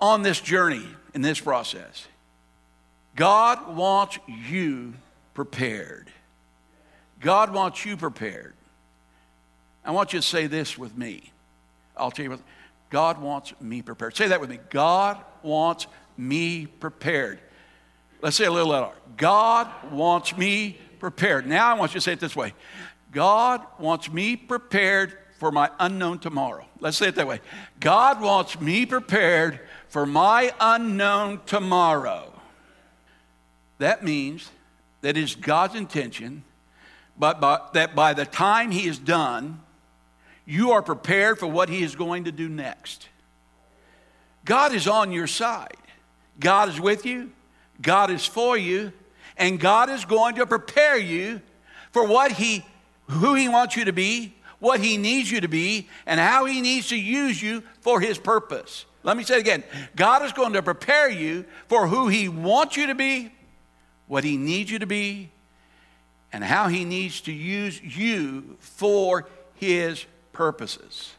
on 0.01 0.23
this 0.23 0.41
journey, 0.41 0.87
in 1.15 1.23
this 1.23 1.41
process. 1.41 2.07
God 3.17 3.77
wants 3.77 4.19
you 4.27 4.95
prepared. 5.35 6.11
God 7.21 7.53
wants 7.53 7.85
you 7.85 7.97
prepared. 7.97 8.55
I 9.85 9.91
want 9.91 10.13
you 10.13 10.21
to 10.21 10.27
say 10.27 10.47
this 10.47 10.79
with 10.79 10.97
me. 10.97 11.33
I'll 11.97 12.11
tell 12.11 12.25
you 12.25 12.31
what, 12.31 12.41
God 12.91 13.21
wants 13.21 13.53
me 13.61 13.83
prepared. 13.83 14.17
Say 14.17 14.29
that 14.29 14.41
with 14.41 14.51
me. 14.51 14.59
God 14.71 15.19
wants 15.43 15.87
me 16.17 16.67
prepared. 16.67 17.41
Let's 18.23 18.37
say 18.37 18.45
a 18.45 18.51
little 18.51 18.71
louder. 18.71 18.95
God 19.17 19.69
wants 19.91 20.37
me 20.37 20.79
prepared. 20.99 21.47
Now 21.47 21.71
I 21.71 21.75
want 21.75 21.93
you 21.95 22.01
to 22.01 22.05
say 22.05 22.13
it 22.13 22.21
this 22.21 22.37
way 22.37 22.53
God 23.13 23.65
wants 23.79 24.11
me 24.11 24.37
prepared 24.37 25.17
for 25.41 25.51
my 25.51 25.71
unknown 25.81 26.19
tomorrow. 26.19 26.67
Let's 26.81 26.99
say 26.99 27.09
it 27.09 27.15
that 27.15 27.27
way. 27.27 27.41
God 27.81 28.21
wants 28.21 28.61
me 28.61 28.85
prepared 28.85 29.59
for 29.89 30.05
my 30.05 30.53
unknown 30.61 31.41
tomorrow. 31.47 32.31
That 33.79 34.05
means 34.05 34.51
that 35.01 35.17
is 35.17 35.35
God's 35.35 35.77
intention, 35.77 36.45
but 37.19 37.41
by, 37.41 37.59
that 37.73 37.95
by 37.95 38.13
the 38.13 38.27
time 38.27 38.71
He 38.71 38.87
is 38.87 38.99
done, 38.99 39.63
you 40.45 40.73
are 40.73 40.83
prepared 40.83 41.39
for 41.39 41.47
what 41.47 41.71
He 41.71 41.83
is 41.83 41.97
going 41.97 42.25
to 42.25 42.33
do 42.33 42.47
next. 42.47 43.09
God 44.45 44.75
is 44.75 44.87
on 44.87 45.11
your 45.11 45.27
side. 45.27 45.79
God 46.39 46.69
is 46.69 46.79
with 46.79 47.07
you. 47.07 47.33
God 47.81 48.11
is 48.11 48.27
for 48.27 48.59
you. 48.59 48.93
And 49.39 49.59
God 49.59 49.89
is 49.89 50.05
going 50.05 50.35
to 50.35 50.45
prepare 50.45 50.99
you 50.99 51.41
for 51.93 52.07
what 52.07 52.31
He, 52.31 52.63
who 53.09 53.35
He 53.35 53.49
wants 53.49 53.75
you 53.75 53.87
to 53.87 53.93
be, 53.95 54.35
what 54.61 54.81
He 54.81 54.97
needs 54.97 55.31
you 55.31 55.41
to 55.41 55.49
be, 55.49 55.89
and 56.07 56.21
how 56.21 56.45
He 56.45 56.61
needs 56.61 56.89
to 56.91 56.97
use 56.97 57.43
you 57.43 57.63
for 57.81 58.01
His 58.01 58.19
purpose. 58.19 58.85
Let 59.03 59.17
me 59.17 59.25
say 59.25 59.37
it 59.37 59.41
again. 59.41 59.65
God 59.97 60.23
is 60.23 60.33
going 60.33 60.53
to 60.53 60.63
prepare 60.63 61.11
you 61.11 61.45
for 61.69 61.89
who 61.89 62.09
He 62.09 62.29
wants 62.29 62.77
you 62.77 62.87
to 62.89 62.95
be, 62.95 63.33
what 64.07 64.23
He 64.23 64.37
needs 64.37 64.71
you 64.71 64.79
to 64.79 64.87
be, 64.87 65.31
and 66.33 66.45
how 66.45 66.69
He 66.69 66.85
needs 66.85 67.23
to 67.23 67.33
use 67.33 67.81
you 67.83 68.57
for 68.61 69.27
His 69.55 70.05
purposes. 70.33 71.13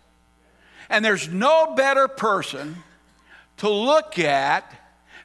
And 0.90 1.04
there's 1.04 1.28
no 1.28 1.74
better 1.76 2.08
person 2.08 2.78
to 3.58 3.70
look 3.70 4.20
at 4.20 4.72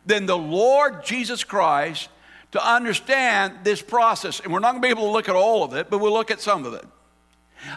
than 0.06 0.26
the 0.26 0.38
Lord 0.38 1.04
Jesus 1.04 1.44
Christ 1.44 2.08
to 2.52 2.64
understand 2.64 3.58
this 3.64 3.82
process. 3.82 4.40
And 4.40 4.52
we're 4.52 4.60
not 4.60 4.72
going 4.72 4.82
to 4.82 4.86
be 4.86 4.90
able 4.90 5.08
to 5.08 5.12
look 5.12 5.28
at 5.28 5.34
all 5.34 5.64
of 5.64 5.74
it, 5.74 5.90
but 5.90 5.98
we'll 5.98 6.12
look 6.12 6.30
at 6.30 6.40
some 6.40 6.64
of 6.64 6.74
it. 6.74 6.84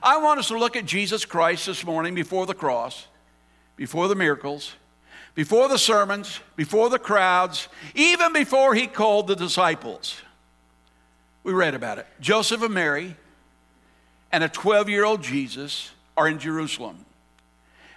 I 0.04 0.18
want 0.18 0.40
us 0.40 0.50
to 0.50 0.58
look 0.58 0.76
at 0.76 0.86
Jesus 0.86 1.26
Christ 1.26 1.66
this 1.66 1.86
morning 1.86 2.16
before 2.16 2.46
the 2.46 2.54
cross, 2.54 3.08
before 3.76 4.08
the 4.08 4.16
miracles, 4.16 4.76
before 5.36 5.70
the 5.70 5.78
sermons, 5.78 6.40
before 6.56 6.90
the 6.90 7.00
crowds, 7.00 7.68
even 7.96 8.34
before 8.34 8.76
he 8.76 8.88
called 8.88 9.28
the 9.28 9.36
disciples. 9.36 10.22
We 11.44 11.54
read 11.54 11.76
about 11.76 11.98
it. 11.98 12.08
Joseph 12.20 12.62
and 12.62 12.74
Mary 12.74 13.16
and 14.32 14.44
a 14.44 14.50
12 14.50 14.90
year 14.90 15.06
old 15.06 15.24
Jesus 15.24 15.92
are 16.18 16.28
in 16.28 16.40
Jerusalem. 16.40 17.06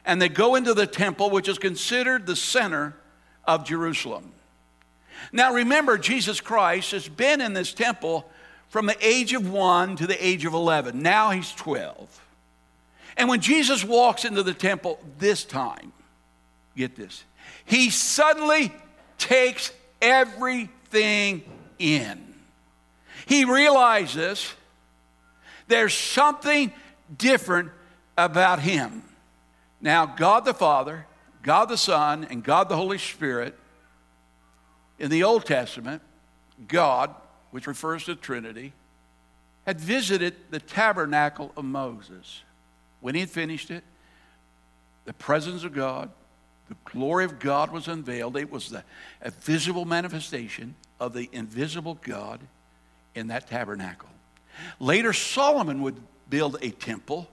And 0.04 0.20
they 0.20 0.28
go 0.28 0.54
into 0.54 0.74
the 0.74 0.86
temple, 0.86 1.30
which 1.30 1.48
is 1.48 1.58
considered 1.58 2.26
the 2.26 2.36
center 2.36 2.94
of 3.44 3.64
Jerusalem. 3.64 4.32
Now 5.32 5.52
remember, 5.52 5.98
Jesus 5.98 6.40
Christ 6.40 6.92
has 6.92 7.08
been 7.08 7.40
in 7.40 7.52
this 7.52 7.72
temple 7.72 8.28
from 8.72 8.86
the 8.86 8.96
age 9.06 9.34
of 9.34 9.50
one 9.52 9.96
to 9.96 10.06
the 10.06 10.26
age 10.26 10.46
of 10.46 10.54
11. 10.54 11.02
Now 11.02 11.28
he's 11.28 11.52
12. 11.52 12.24
And 13.18 13.28
when 13.28 13.42
Jesus 13.42 13.84
walks 13.84 14.24
into 14.24 14.42
the 14.42 14.54
temple 14.54 14.98
this 15.18 15.44
time, 15.44 15.92
get 16.74 16.96
this, 16.96 17.22
he 17.66 17.90
suddenly 17.90 18.72
takes 19.18 19.72
everything 20.00 21.42
in. 21.78 22.34
He 23.26 23.44
realizes 23.44 24.50
there's 25.68 25.92
something 25.92 26.72
different 27.18 27.70
about 28.16 28.58
him. 28.58 29.02
Now, 29.82 30.06
God 30.06 30.46
the 30.46 30.54
Father, 30.54 31.04
God 31.42 31.66
the 31.66 31.76
Son, 31.76 32.26
and 32.30 32.42
God 32.42 32.70
the 32.70 32.76
Holy 32.76 32.96
Spirit, 32.96 33.54
in 34.98 35.10
the 35.10 35.24
Old 35.24 35.44
Testament, 35.44 36.00
God, 36.68 37.14
which 37.52 37.68
refers 37.68 38.04
to 38.06 38.16
Trinity, 38.16 38.72
had 39.64 39.80
visited 39.80 40.34
the 40.50 40.58
tabernacle 40.58 41.52
of 41.56 41.64
Moses. 41.64 42.42
When 43.00 43.14
he 43.14 43.20
had 43.20 43.30
finished 43.30 43.70
it, 43.70 43.84
the 45.04 45.12
presence 45.12 45.62
of 45.62 45.72
God, 45.72 46.10
the 46.68 46.76
glory 46.84 47.24
of 47.24 47.38
God 47.38 47.70
was 47.70 47.86
unveiled. 47.86 48.36
It 48.36 48.50
was 48.50 48.70
the, 48.70 48.82
a 49.20 49.30
visible 49.30 49.84
manifestation 49.84 50.74
of 50.98 51.12
the 51.12 51.28
invisible 51.32 51.98
God 52.02 52.40
in 53.14 53.28
that 53.28 53.48
tabernacle. 53.48 54.08
Later, 54.80 55.12
Solomon 55.12 55.82
would 55.82 55.96
build 56.30 56.56
a 56.62 56.70
temple, 56.70 57.28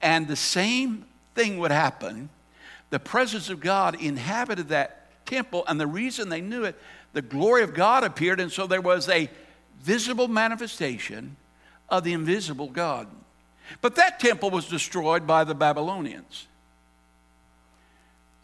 and 0.00 0.28
the 0.28 0.36
same 0.36 1.06
thing 1.34 1.58
would 1.58 1.70
happen. 1.70 2.28
The 2.90 2.98
presence 2.98 3.48
of 3.48 3.60
God 3.60 4.00
inhabited 4.00 4.68
that 4.68 5.24
temple, 5.24 5.64
and 5.66 5.80
the 5.80 5.86
reason 5.86 6.28
they 6.28 6.40
knew 6.40 6.64
it, 6.64 6.78
the 7.12 7.22
glory 7.22 7.62
of 7.62 7.74
God 7.74 8.04
appeared, 8.04 8.40
and 8.40 8.50
so 8.50 8.66
there 8.66 8.80
was 8.80 9.08
a 9.08 9.30
visible 9.82 10.28
manifestation 10.28 11.36
of 11.88 12.04
the 12.04 12.12
invisible 12.12 12.68
God. 12.68 13.08
But 13.80 13.96
that 13.96 14.20
temple 14.20 14.50
was 14.50 14.68
destroyed 14.68 15.26
by 15.26 15.44
the 15.44 15.54
Babylonians. 15.54 16.46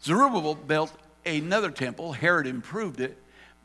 Zerubbabel 0.03 0.55
built 0.55 0.93
another 1.25 1.71
temple, 1.71 2.13
Herod 2.13 2.47
improved 2.47 3.01
it, 3.01 3.17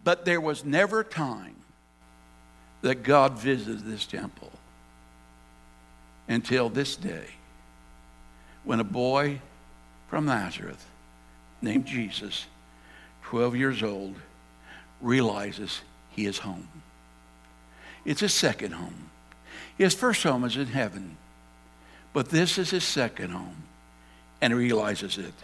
but 0.03 0.25
there 0.25 0.41
was 0.41 0.65
never 0.65 1.01
a 1.01 1.05
time 1.05 1.57
that 2.83 3.03
God 3.03 3.39
visited 3.39 3.85
this 3.85 4.05
temple 4.07 4.51
until 6.29 6.69
this 6.69 6.97
day 6.97 7.27
when 8.65 8.81
a 8.81 8.85
boy 8.85 9.41
from 10.09 10.27
Nazareth 10.27 10.85
named 11.63 11.87
Jesus, 11.87 12.47
12 13.25 13.57
years 13.57 13.83
old, 13.83 14.17
realizes 15.01 15.81
he 16.11 16.27
is 16.27 16.39
home. 16.39 16.69
It's 18.05 18.21
his 18.21 18.35
second 18.35 18.73
home. 18.73 19.11
His 19.77 19.95
first 19.95 20.23
home 20.23 20.45
is 20.45 20.57
in 20.57 20.67
heaven, 20.67 21.17
but 22.13 22.29
this 22.29 22.59
is 22.59 22.71
his 22.71 22.85
second 22.85 23.31
home, 23.31 23.65
and 24.41 24.53
he 24.53 24.59
realizes 24.59 25.19
it. 25.19 25.35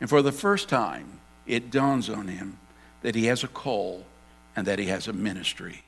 And 0.00 0.08
for 0.08 0.22
the 0.22 0.32
first 0.32 0.68
time, 0.68 1.20
it 1.46 1.70
dawns 1.70 2.10
on 2.10 2.28
him 2.28 2.58
that 3.02 3.14
he 3.14 3.26
has 3.26 3.44
a 3.44 3.48
call 3.48 4.04
and 4.56 4.66
that 4.66 4.78
he 4.78 4.86
has 4.86 5.08
a 5.08 5.12
ministry. 5.12 5.84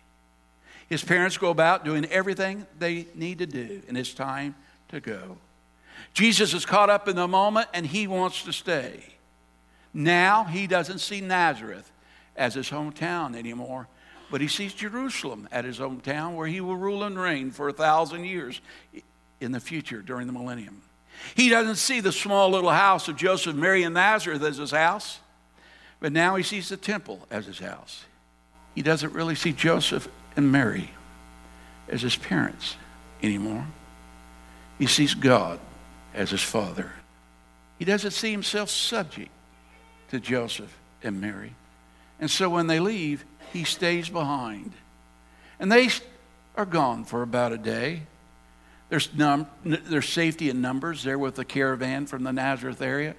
His 0.88 1.02
parents 1.02 1.38
go 1.38 1.50
about 1.50 1.84
doing 1.84 2.04
everything 2.06 2.66
they 2.78 3.06
need 3.14 3.38
to 3.38 3.46
do, 3.46 3.82
and 3.88 3.98
it's 3.98 4.14
time 4.14 4.54
to 4.90 5.00
go. 5.00 5.38
Jesus 6.14 6.54
is 6.54 6.64
caught 6.64 6.90
up 6.90 7.08
in 7.08 7.16
the 7.16 7.26
moment 7.26 7.68
and 7.74 7.86
he 7.86 8.06
wants 8.06 8.42
to 8.44 8.52
stay. 8.52 9.02
Now 9.92 10.44
he 10.44 10.66
doesn't 10.66 10.98
see 10.98 11.20
Nazareth 11.20 11.90
as 12.36 12.54
his 12.54 12.70
hometown 12.70 13.34
anymore, 13.34 13.88
but 14.30 14.40
he 14.40 14.48
sees 14.48 14.74
Jerusalem 14.74 15.48
at 15.52 15.64
his 15.64 15.78
hometown 15.78 16.34
where 16.34 16.46
he 16.46 16.60
will 16.60 16.76
rule 16.76 17.04
and 17.04 17.18
reign 17.18 17.50
for 17.50 17.68
a 17.68 17.72
thousand 17.72 18.24
years 18.24 18.60
in 19.40 19.52
the 19.52 19.60
future 19.60 20.02
during 20.02 20.26
the 20.26 20.32
millennium. 20.32 20.82
He 21.34 21.48
doesn't 21.48 21.76
see 21.76 22.00
the 22.00 22.12
small 22.12 22.50
little 22.50 22.70
house 22.70 23.08
of 23.08 23.16
Joseph, 23.16 23.56
Mary, 23.56 23.82
and 23.82 23.94
Nazareth 23.94 24.42
as 24.42 24.58
his 24.58 24.70
house, 24.70 25.20
but 26.00 26.12
now 26.12 26.36
he 26.36 26.42
sees 26.42 26.68
the 26.68 26.76
temple 26.76 27.26
as 27.30 27.46
his 27.46 27.58
house. 27.58 28.04
He 28.74 28.82
doesn't 28.82 29.12
really 29.12 29.34
see 29.34 29.52
Joseph 29.52 30.08
and 30.36 30.52
Mary 30.52 30.90
as 31.88 32.02
his 32.02 32.16
parents 32.16 32.76
anymore. 33.22 33.66
He 34.78 34.86
sees 34.86 35.14
God 35.14 35.58
as 36.14 36.30
his 36.30 36.42
father. 36.42 36.92
He 37.78 37.84
doesn't 37.84 38.10
see 38.10 38.30
himself 38.30 38.68
subject 38.70 39.30
to 40.10 40.20
Joseph 40.20 40.76
and 41.02 41.20
Mary. 41.20 41.54
And 42.20 42.30
so 42.30 42.48
when 42.48 42.66
they 42.66 42.80
leave, 42.80 43.24
he 43.52 43.64
stays 43.64 44.08
behind. 44.08 44.72
And 45.58 45.70
they 45.70 45.88
are 46.56 46.66
gone 46.66 47.04
for 47.04 47.22
about 47.22 47.52
a 47.52 47.58
day. 47.58 48.02
There's, 48.88 49.12
num- 49.14 49.46
there's 49.64 50.08
safety 50.08 50.48
in 50.48 50.60
numbers 50.60 51.02
there 51.02 51.18
with 51.18 51.34
the 51.34 51.44
caravan 51.44 52.06
from 52.06 52.22
the 52.22 52.32
Nazareth 52.32 52.80
area. 52.80 53.16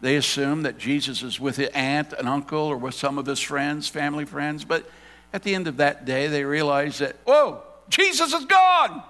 They 0.00 0.16
assume 0.16 0.62
that 0.64 0.78
Jesus 0.78 1.22
is 1.22 1.38
with 1.38 1.56
his 1.56 1.68
aunt, 1.68 2.12
and 2.12 2.28
uncle, 2.28 2.58
or 2.58 2.76
with 2.76 2.94
some 2.94 3.18
of 3.18 3.26
his 3.26 3.40
friends, 3.40 3.88
family 3.88 4.24
friends. 4.24 4.64
But 4.64 4.90
at 5.32 5.44
the 5.44 5.54
end 5.54 5.68
of 5.68 5.76
that 5.76 6.04
day, 6.04 6.26
they 6.26 6.44
realize 6.44 6.98
that, 6.98 7.16
whoa, 7.24 7.62
Jesus 7.88 8.32
is 8.32 8.44
gone. 8.44 9.02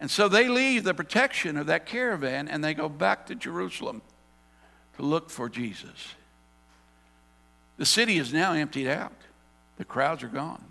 And 0.00 0.10
so 0.10 0.28
they 0.28 0.48
leave 0.48 0.84
the 0.84 0.92
protection 0.92 1.56
of 1.56 1.66
that 1.66 1.86
caravan 1.86 2.48
and 2.48 2.62
they 2.62 2.74
go 2.74 2.88
back 2.88 3.26
to 3.26 3.34
Jerusalem 3.34 4.02
to 4.96 5.02
look 5.02 5.30
for 5.30 5.48
Jesus. 5.48 6.14
The 7.76 7.86
city 7.86 8.18
is 8.18 8.32
now 8.32 8.52
emptied 8.52 8.88
out, 8.88 9.12
the 9.76 9.84
crowds 9.84 10.22
are 10.22 10.28
gone. 10.28 10.64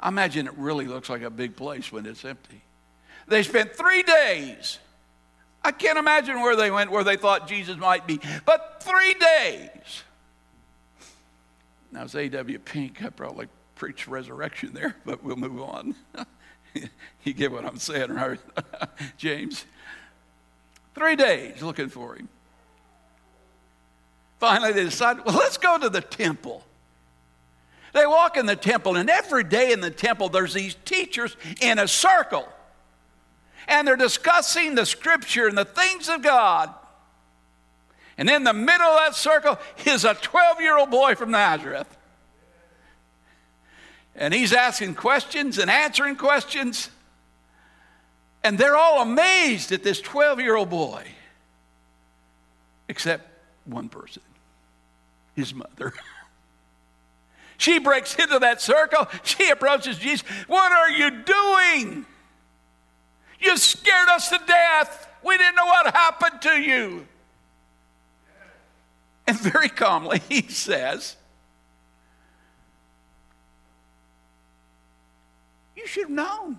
I 0.00 0.08
imagine 0.08 0.46
it 0.46 0.54
really 0.56 0.86
looks 0.86 1.08
like 1.08 1.22
a 1.22 1.30
big 1.30 1.56
place 1.56 1.92
when 1.92 2.06
it's 2.06 2.24
empty. 2.24 2.62
They 3.28 3.42
spent 3.42 3.74
three 3.74 4.02
days. 4.02 4.78
I 5.64 5.70
can't 5.70 5.98
imagine 5.98 6.40
where 6.40 6.56
they 6.56 6.70
went, 6.70 6.90
where 6.90 7.04
they 7.04 7.16
thought 7.16 7.46
Jesus 7.46 7.76
might 7.76 8.06
be, 8.06 8.20
but 8.44 8.82
three 8.82 9.14
days. 9.14 10.02
Now, 11.92 12.04
it's 12.04 12.14
A.W. 12.14 12.58
Pink. 12.58 13.04
I 13.04 13.10
probably 13.10 13.48
preach 13.76 14.08
resurrection 14.08 14.72
there, 14.72 14.96
but 15.04 15.22
we'll 15.22 15.36
move 15.36 15.60
on. 15.60 15.94
you 17.22 17.32
get 17.34 17.52
what 17.52 17.64
I'm 17.64 17.78
saying, 17.78 18.10
right? 18.10 18.40
James. 19.18 19.66
Three 20.94 21.16
days 21.16 21.62
looking 21.62 21.88
for 21.88 22.16
him. 22.16 22.28
Finally, 24.42 24.72
they 24.72 24.82
decide, 24.82 25.24
well, 25.24 25.36
let's 25.36 25.56
go 25.56 25.78
to 25.78 25.88
the 25.88 26.00
temple. 26.00 26.64
They 27.92 28.04
walk 28.04 28.36
in 28.36 28.44
the 28.44 28.56
temple, 28.56 28.96
and 28.96 29.08
every 29.08 29.44
day 29.44 29.70
in 29.70 29.80
the 29.80 29.88
temple, 29.88 30.30
there's 30.30 30.52
these 30.52 30.74
teachers 30.84 31.36
in 31.60 31.78
a 31.78 31.86
circle. 31.86 32.48
And 33.68 33.86
they're 33.86 33.94
discussing 33.94 34.74
the 34.74 34.84
scripture 34.84 35.46
and 35.46 35.56
the 35.56 35.64
things 35.64 36.08
of 36.08 36.22
God. 36.22 36.74
And 38.18 38.28
in 38.28 38.42
the 38.42 38.52
middle 38.52 38.84
of 38.84 38.98
that 38.98 39.14
circle 39.14 39.60
is 39.86 40.04
a 40.04 40.14
12 40.14 40.60
year 40.60 40.76
old 40.76 40.90
boy 40.90 41.14
from 41.14 41.30
Nazareth. 41.30 41.96
And 44.16 44.34
he's 44.34 44.52
asking 44.52 44.96
questions 44.96 45.58
and 45.58 45.70
answering 45.70 46.16
questions. 46.16 46.90
And 48.42 48.58
they're 48.58 48.76
all 48.76 49.02
amazed 49.02 49.70
at 49.70 49.84
this 49.84 50.00
12 50.00 50.40
year 50.40 50.56
old 50.56 50.68
boy, 50.68 51.06
except 52.88 53.28
one 53.66 53.88
person 53.88 54.20
his 55.34 55.54
mother. 55.54 55.92
she 57.56 57.78
breaks 57.78 58.14
into 58.16 58.38
that 58.40 58.60
circle. 58.60 59.08
She 59.22 59.48
approaches 59.50 59.98
Jesus. 59.98 60.26
What 60.46 60.72
are 60.72 60.90
you 60.90 61.10
doing? 61.22 62.06
You 63.40 63.56
scared 63.56 64.08
us 64.08 64.28
to 64.30 64.40
death. 64.46 65.08
We 65.24 65.36
didn't 65.36 65.56
know 65.56 65.66
what 65.66 65.94
happened 65.94 66.42
to 66.42 66.60
you. 66.60 67.06
And 69.26 69.38
very 69.38 69.68
calmly, 69.68 70.20
he 70.28 70.42
says, 70.42 71.16
You 75.76 75.86
should 75.86 76.04
have 76.04 76.10
known 76.10 76.58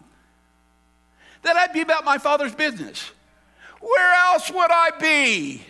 that 1.44 1.56
I'd 1.56 1.74
be 1.74 1.82
about 1.82 2.04
my 2.04 2.18
father's 2.18 2.56
business. 2.56 3.12
Where 3.80 4.14
else 4.14 4.50
would 4.50 4.72
I 4.72 4.92
be? 5.00 5.64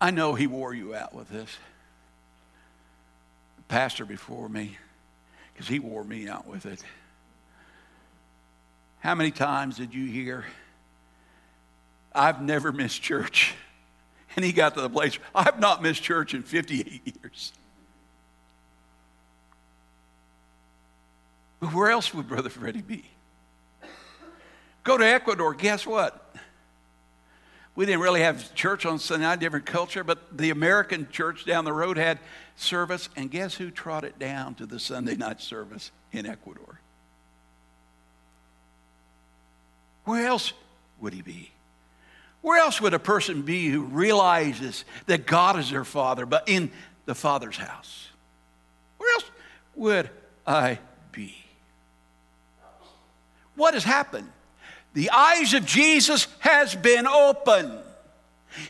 I 0.00 0.10
know 0.10 0.34
he 0.34 0.46
wore 0.46 0.74
you 0.74 0.94
out 0.94 1.14
with 1.14 1.28
this. 1.28 1.56
The 3.56 3.62
pastor 3.64 4.04
before 4.04 4.48
me 4.48 4.76
because 5.56 5.68
he 5.68 5.78
wore 5.78 6.04
me 6.04 6.28
out 6.28 6.46
with 6.46 6.66
it. 6.66 6.82
How 9.00 9.14
many 9.14 9.30
times 9.30 9.78
did 9.78 9.94
you 9.94 10.06
hear, 10.06 10.44
I've 12.14 12.42
never 12.42 12.72
missed 12.72 13.02
church? 13.02 13.54
And 14.34 14.44
he 14.44 14.52
got 14.52 14.74
to 14.74 14.82
the 14.82 14.90
place, 14.90 15.18
I've 15.34 15.58
not 15.58 15.82
missed 15.82 16.02
church 16.02 16.34
in 16.34 16.42
58 16.42 17.16
years. 17.22 17.54
But 21.58 21.72
where 21.72 21.90
else 21.90 22.12
would 22.12 22.28
Brother 22.28 22.50
Freddie 22.50 22.82
be? 22.82 23.04
Go 24.84 24.98
to 24.98 25.06
Ecuador, 25.06 25.54
guess 25.54 25.86
what? 25.86 26.25
We 27.76 27.84
didn't 27.84 28.00
really 28.00 28.22
have 28.22 28.54
church 28.54 28.86
on 28.86 28.98
Sunday 28.98 29.26
night, 29.26 29.38
different 29.38 29.66
culture, 29.66 30.02
but 30.02 30.38
the 30.38 30.48
American 30.48 31.08
church 31.10 31.44
down 31.44 31.66
the 31.66 31.74
road 31.74 31.98
had 31.98 32.18
service, 32.56 33.10
and 33.16 33.30
guess 33.30 33.54
who 33.54 33.70
trotted 33.70 34.18
down 34.18 34.54
to 34.54 34.66
the 34.66 34.80
Sunday 34.80 35.14
night 35.14 35.42
service 35.42 35.92
in 36.10 36.24
Ecuador? 36.24 36.80
Where 40.04 40.26
else 40.26 40.54
would 41.00 41.12
he 41.12 41.20
be? 41.20 41.50
Where 42.40 42.58
else 42.58 42.80
would 42.80 42.94
a 42.94 42.98
person 42.98 43.42
be 43.42 43.68
who 43.68 43.82
realizes 43.82 44.84
that 45.06 45.26
God 45.26 45.58
is 45.58 45.70
their 45.70 45.84
father, 45.84 46.24
but 46.24 46.48
in 46.48 46.70
the 47.04 47.14
Father's 47.14 47.58
house? 47.58 48.08
Where 48.96 49.12
else 49.12 49.24
would 49.74 50.10
I 50.46 50.78
be? 51.12 51.36
What 53.54 53.74
has 53.74 53.84
happened? 53.84 54.30
The 54.96 55.10
eyes 55.10 55.52
of 55.52 55.66
Jesus 55.66 56.26
has 56.38 56.74
been 56.74 57.06
opened. 57.06 57.78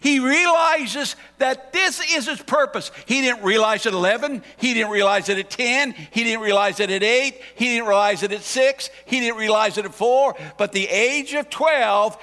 He 0.00 0.18
realizes 0.18 1.14
that 1.38 1.72
this 1.72 2.00
is 2.00 2.26
his 2.26 2.42
purpose. 2.42 2.90
He 3.06 3.20
didn't 3.20 3.44
realize 3.44 3.86
it 3.86 3.90
at 3.90 3.94
11. 3.94 4.42
He 4.56 4.74
didn't 4.74 4.90
realize 4.90 5.28
it 5.28 5.38
at 5.38 5.50
10. 5.50 5.92
He 5.92 6.24
didn't 6.24 6.40
realize 6.40 6.80
it 6.80 6.90
at 6.90 7.04
8. 7.04 7.40
He 7.54 7.64
didn't 7.66 7.86
realize 7.86 8.24
it 8.24 8.32
at 8.32 8.42
6. 8.42 8.90
He 9.04 9.20
didn't 9.20 9.38
realize 9.38 9.78
it 9.78 9.84
at 9.84 9.94
4. 9.94 10.34
But 10.58 10.72
the 10.72 10.88
age 10.88 11.32
of 11.34 11.48
12, 11.48 12.18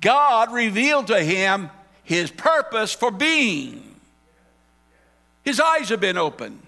God 0.00 0.54
revealed 0.54 1.08
to 1.08 1.22
him 1.22 1.68
his 2.02 2.30
purpose 2.30 2.94
for 2.94 3.10
being. 3.10 4.00
His 5.42 5.60
eyes 5.60 5.90
have 5.90 6.00
been 6.00 6.16
opened. 6.16 6.62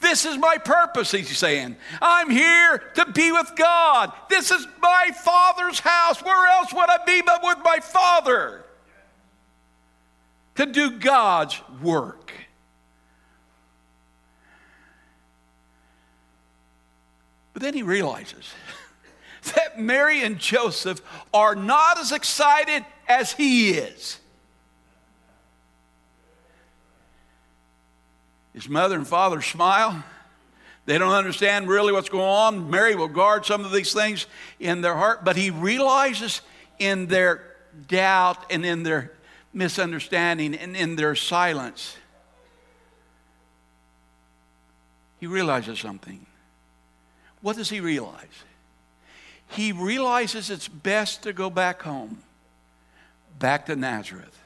This 0.00 0.24
is 0.24 0.38
my 0.38 0.56
purpose, 0.56 1.10
he's 1.10 1.36
saying. 1.36 1.76
I'm 2.00 2.30
here 2.30 2.78
to 2.94 3.12
be 3.12 3.32
with 3.32 3.52
God. 3.54 4.12
This 4.30 4.50
is 4.50 4.66
my 4.80 5.10
Father's 5.22 5.78
house. 5.78 6.22
Where 6.22 6.48
else 6.52 6.72
would 6.72 6.88
I 6.88 7.04
be 7.04 7.20
but 7.20 7.42
with 7.42 7.58
my 7.62 7.80
Father? 7.80 8.64
To 10.56 10.66
do 10.66 10.98
God's 10.98 11.60
work. 11.82 12.32
But 17.52 17.62
then 17.62 17.74
he 17.74 17.82
realizes 17.82 18.54
that 19.54 19.78
Mary 19.78 20.22
and 20.22 20.38
Joseph 20.38 21.02
are 21.34 21.54
not 21.54 21.98
as 21.98 22.12
excited 22.12 22.86
as 23.06 23.32
he 23.32 23.72
is. 23.72 24.19
His 28.60 28.68
mother 28.68 28.96
and 28.96 29.06
father 29.06 29.40
smile. 29.42 30.04
They 30.86 30.98
don't 30.98 31.12
understand 31.12 31.68
really 31.68 31.92
what's 31.92 32.08
going 32.08 32.24
on. 32.24 32.70
Mary 32.70 32.94
will 32.94 33.08
guard 33.08 33.46
some 33.46 33.64
of 33.64 33.72
these 33.72 33.92
things 33.92 34.26
in 34.58 34.80
their 34.80 34.94
heart, 34.94 35.24
but 35.24 35.36
he 35.36 35.50
realizes 35.50 36.42
in 36.78 37.06
their 37.06 37.42
doubt 37.88 38.50
and 38.50 38.64
in 38.64 38.82
their 38.82 39.12
misunderstanding 39.52 40.54
and 40.54 40.76
in 40.76 40.96
their 40.96 41.14
silence, 41.14 41.96
he 45.18 45.26
realizes 45.26 45.78
something. 45.78 46.26
What 47.40 47.56
does 47.56 47.70
he 47.70 47.80
realize? 47.80 48.44
he 49.50 49.72
realizes 49.72 50.48
it's 50.48 50.68
best 50.68 51.24
to 51.24 51.32
go 51.32 51.50
back 51.50 51.82
home, 51.82 52.22
back 53.38 53.66
to 53.66 53.74
Nazareth. 53.76 54.39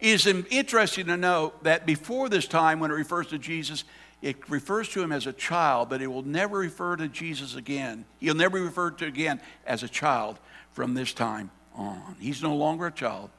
It 0.00 0.26
is 0.26 0.26
interesting 0.26 1.06
to 1.06 1.16
note 1.16 1.64
that 1.64 1.86
before 1.86 2.28
this 2.28 2.46
time, 2.46 2.80
when 2.80 2.90
it 2.90 2.94
refers 2.94 3.28
to 3.28 3.38
Jesus, 3.38 3.84
it 4.22 4.48
refers 4.48 4.88
to 4.90 5.02
him 5.02 5.12
as 5.12 5.26
a 5.26 5.32
child, 5.32 5.88
but 5.88 6.02
it 6.02 6.06
will 6.06 6.22
never 6.22 6.58
refer 6.58 6.96
to 6.96 7.08
Jesus 7.08 7.54
again. 7.54 8.04
He'll 8.18 8.34
never 8.34 8.58
be 8.58 8.64
referred 8.64 8.98
to 8.98 9.06
again 9.06 9.40
as 9.66 9.82
a 9.82 9.88
child 9.88 10.38
from 10.72 10.94
this 10.94 11.12
time 11.12 11.50
on. 11.74 12.16
He's 12.18 12.42
no 12.42 12.54
longer 12.54 12.86
a 12.86 12.92
child, 12.92 13.30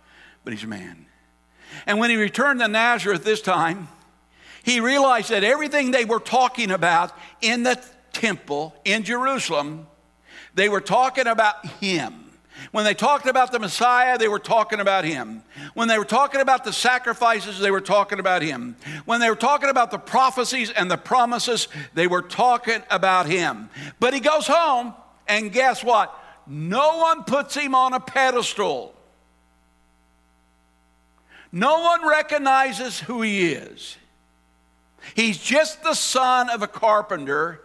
but 0.43 0.53
he's 0.53 0.63
a 0.63 0.67
man. 0.67 1.05
And 1.85 1.99
when 1.99 2.09
he 2.09 2.15
returned 2.15 2.59
to 2.61 2.67
Nazareth 2.67 3.23
this 3.23 3.41
time, 3.41 3.87
he 4.63 4.79
realized 4.79 5.29
that 5.29 5.43
everything 5.43 5.91
they 5.91 6.05
were 6.05 6.19
talking 6.19 6.71
about 6.71 7.11
in 7.41 7.63
the 7.63 7.83
temple 8.13 8.75
in 8.85 9.03
Jerusalem 9.03 9.87
they 10.57 10.69
were 10.69 10.81
talking 10.81 11.27
about 11.27 11.63
him. 11.65 12.26
When 12.71 12.83
they 12.83 12.93
talked 12.93 13.27
about 13.27 13.51
the 13.51 13.59
Messiah, 13.59 14.17
they 14.17 14.27
were 14.27 14.39
talking 14.39 14.79
about 14.79 15.05
him. 15.05 15.43
When 15.73 15.87
they 15.87 15.97
were 15.97 16.05
talking 16.05 16.41
about 16.41 16.63
the 16.63 16.73
sacrifices, 16.73 17.59
they 17.59 17.71
were 17.71 17.81
talking 17.81 18.19
about 18.19 18.41
him. 18.41 18.75
When 19.05 19.19
they 19.19 19.29
were 19.29 19.35
talking 19.35 19.69
about 19.69 19.91
the 19.91 19.97
prophecies 19.97 20.69
and 20.71 20.91
the 20.91 20.97
promises, 20.97 21.67
they 21.93 22.07
were 22.07 22.21
talking 22.21 22.81
about 22.89 23.25
him. 23.25 23.69
But 23.99 24.13
he 24.13 24.19
goes 24.19 24.47
home, 24.47 24.93
and 25.27 25.51
guess 25.51 25.83
what? 25.83 26.13
No 26.45 26.97
one 26.97 27.23
puts 27.23 27.55
him 27.55 27.75
on 27.75 27.93
a 27.93 27.99
pedestal. 27.99 28.93
No 31.51 31.81
one 31.81 32.07
recognizes 32.07 32.99
who 32.99 33.21
he 33.21 33.53
is. 33.53 33.97
He's 35.15 35.37
just 35.37 35.83
the 35.83 35.93
son 35.93 36.49
of 36.49 36.61
a 36.61 36.67
carpenter 36.67 37.61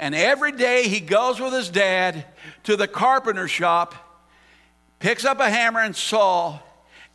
and 0.00 0.14
every 0.14 0.52
day 0.52 0.88
he 0.88 0.98
goes 0.98 1.38
with 1.38 1.52
his 1.52 1.68
dad 1.68 2.24
to 2.64 2.74
the 2.74 2.88
carpenter 2.88 3.46
shop, 3.46 3.94
picks 4.98 5.26
up 5.26 5.40
a 5.40 5.50
hammer 5.50 5.80
and 5.80 5.94
saw, 5.94 6.58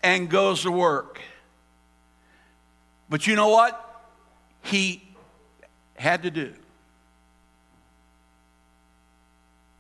and 0.04 0.30
goes 0.30 0.62
to 0.62 0.72
work. 0.72 1.20
But 3.10 3.26
you 3.26 3.36
know 3.36 3.50
what? 3.50 3.82
He 4.62 5.02
had 5.96 6.22
to 6.24 6.32
do. 6.32 6.54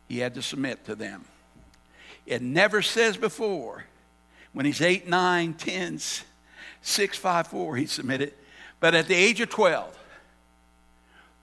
He 0.08 0.18
had 0.18 0.34
to 0.34 0.42
submit 0.42 0.86
to 0.86 0.96
them. 0.96 1.26
It 2.26 2.42
never 2.42 2.82
says 2.82 3.18
before, 3.18 3.86
when 4.52 4.66
he's 4.66 4.82
8, 4.82 5.08
9, 5.08 5.54
10, 5.54 6.00
6, 6.82 7.18
5, 7.18 7.48
4, 7.48 7.76
he 7.76 7.86
submitted. 7.86 8.34
But 8.80 8.96
at 8.96 9.08
the 9.08 9.14
age 9.14 9.42
of 9.42 9.50
12, 9.50 9.96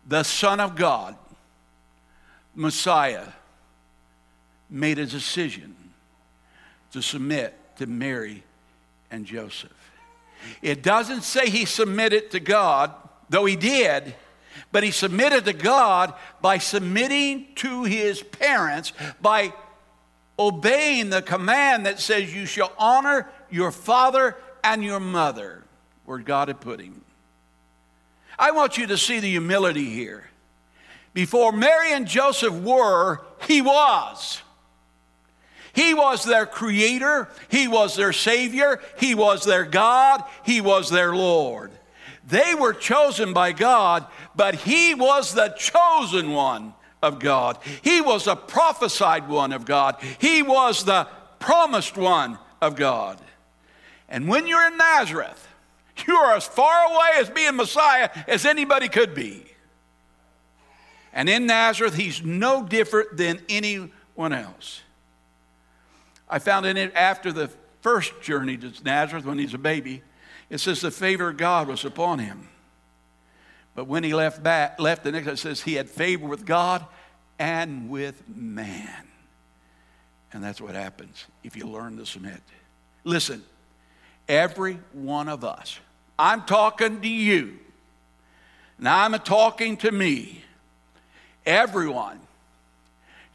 the 0.08 0.24
Son 0.24 0.58
of 0.58 0.74
God 0.74 1.16
Messiah 2.54 3.26
made 4.68 4.98
a 4.98 5.06
decision 5.06 5.74
to 6.92 7.02
submit 7.02 7.58
to 7.76 7.86
Mary 7.86 8.42
and 9.10 9.26
Joseph. 9.26 9.72
It 10.60 10.82
doesn't 10.82 11.22
say 11.22 11.48
he 11.48 11.64
submitted 11.64 12.30
to 12.32 12.40
God, 12.40 12.92
though 13.28 13.44
he 13.44 13.56
did, 13.56 14.14
but 14.72 14.82
he 14.82 14.90
submitted 14.90 15.44
to 15.44 15.52
God 15.52 16.14
by 16.40 16.58
submitting 16.58 17.46
to 17.56 17.84
his 17.84 18.22
parents, 18.22 18.92
by 19.20 19.52
obeying 20.38 21.10
the 21.10 21.22
command 21.22 21.86
that 21.86 22.00
says, 22.00 22.34
You 22.34 22.46
shall 22.46 22.72
honor 22.78 23.28
your 23.50 23.70
father 23.70 24.36
and 24.64 24.82
your 24.82 25.00
mother, 25.00 25.62
where 26.04 26.18
God 26.18 26.48
had 26.48 26.60
put 26.60 26.80
him. 26.80 27.02
I 28.38 28.50
want 28.50 28.78
you 28.78 28.86
to 28.88 28.98
see 28.98 29.20
the 29.20 29.28
humility 29.28 29.90
here. 29.90 30.24
Before 31.14 31.52
Mary 31.52 31.92
and 31.92 32.06
Joseph 32.06 32.54
were, 32.54 33.20
he 33.46 33.60
was. 33.60 34.42
He 35.74 35.94
was 35.94 36.24
their 36.24 36.46
creator, 36.46 37.28
he 37.48 37.66
was 37.66 37.96
their 37.96 38.12
savior, 38.12 38.80
he 38.98 39.14
was 39.14 39.44
their 39.44 39.64
God, 39.64 40.22
he 40.42 40.60
was 40.60 40.90
their 40.90 41.14
Lord. 41.14 41.72
They 42.26 42.54
were 42.54 42.74
chosen 42.74 43.32
by 43.32 43.52
God, 43.52 44.06
but 44.36 44.54
he 44.54 44.94
was 44.94 45.34
the 45.34 45.48
chosen 45.48 46.32
one 46.32 46.74
of 47.02 47.18
God. 47.18 47.58
He 47.82 48.00
was 48.00 48.26
a 48.26 48.36
prophesied 48.36 49.28
one 49.28 49.52
of 49.52 49.64
God. 49.64 49.96
He 50.18 50.42
was 50.42 50.84
the 50.84 51.08
promised 51.38 51.96
one 51.96 52.38
of 52.60 52.76
God. 52.76 53.18
And 54.08 54.28
when 54.28 54.46
you're 54.46 54.66
in 54.66 54.76
Nazareth, 54.76 55.48
you 56.06 56.14
are 56.14 56.36
as 56.36 56.46
far 56.46 56.92
away 56.92 57.10
as 57.16 57.30
being 57.30 57.56
Messiah 57.56 58.10
as 58.28 58.46
anybody 58.46 58.88
could 58.88 59.14
be. 59.14 59.51
And 61.12 61.28
in 61.28 61.46
Nazareth, 61.46 61.94
he's 61.94 62.22
no 62.22 62.64
different 62.64 63.16
than 63.16 63.40
anyone 63.48 64.32
else. 64.32 64.82
I 66.28 66.38
found 66.38 66.64
in 66.66 66.76
it 66.76 66.94
after 66.94 67.32
the 67.32 67.50
first 67.82 68.20
journey 68.22 68.56
to 68.56 68.72
Nazareth 68.84 69.24
when 69.24 69.38
he's 69.38 69.54
a 69.54 69.58
baby, 69.58 70.02
it 70.48 70.58
says 70.58 70.80
the 70.80 70.90
favor 70.90 71.28
of 71.28 71.36
God 71.36 71.68
was 71.68 71.84
upon 71.84 72.18
him. 72.18 72.48
But 73.74 73.86
when 73.86 74.04
he 74.04 74.14
left 74.14 74.42
back, 74.42 74.80
left 74.80 75.04
the 75.04 75.12
next, 75.12 75.26
it 75.26 75.38
says 75.38 75.62
he 75.62 75.74
had 75.74 75.88
favor 75.88 76.26
with 76.26 76.44
God 76.44 76.84
and 77.38 77.90
with 77.90 78.22
man. 78.28 79.08
And 80.32 80.42
that's 80.42 80.60
what 80.60 80.74
happens 80.74 81.26
if 81.44 81.56
you 81.56 81.66
learn 81.66 81.96
to 81.98 82.06
submit. 82.06 82.40
Listen, 83.04 83.42
every 84.28 84.78
one 84.92 85.28
of 85.28 85.44
us, 85.44 85.78
I'm 86.18 86.42
talking 86.42 87.00
to 87.00 87.08
you 87.08 87.58
Now 88.78 89.04
I'm 89.04 89.12
talking 89.20 89.76
to 89.78 89.92
me, 89.92 90.42
everyone, 91.46 92.20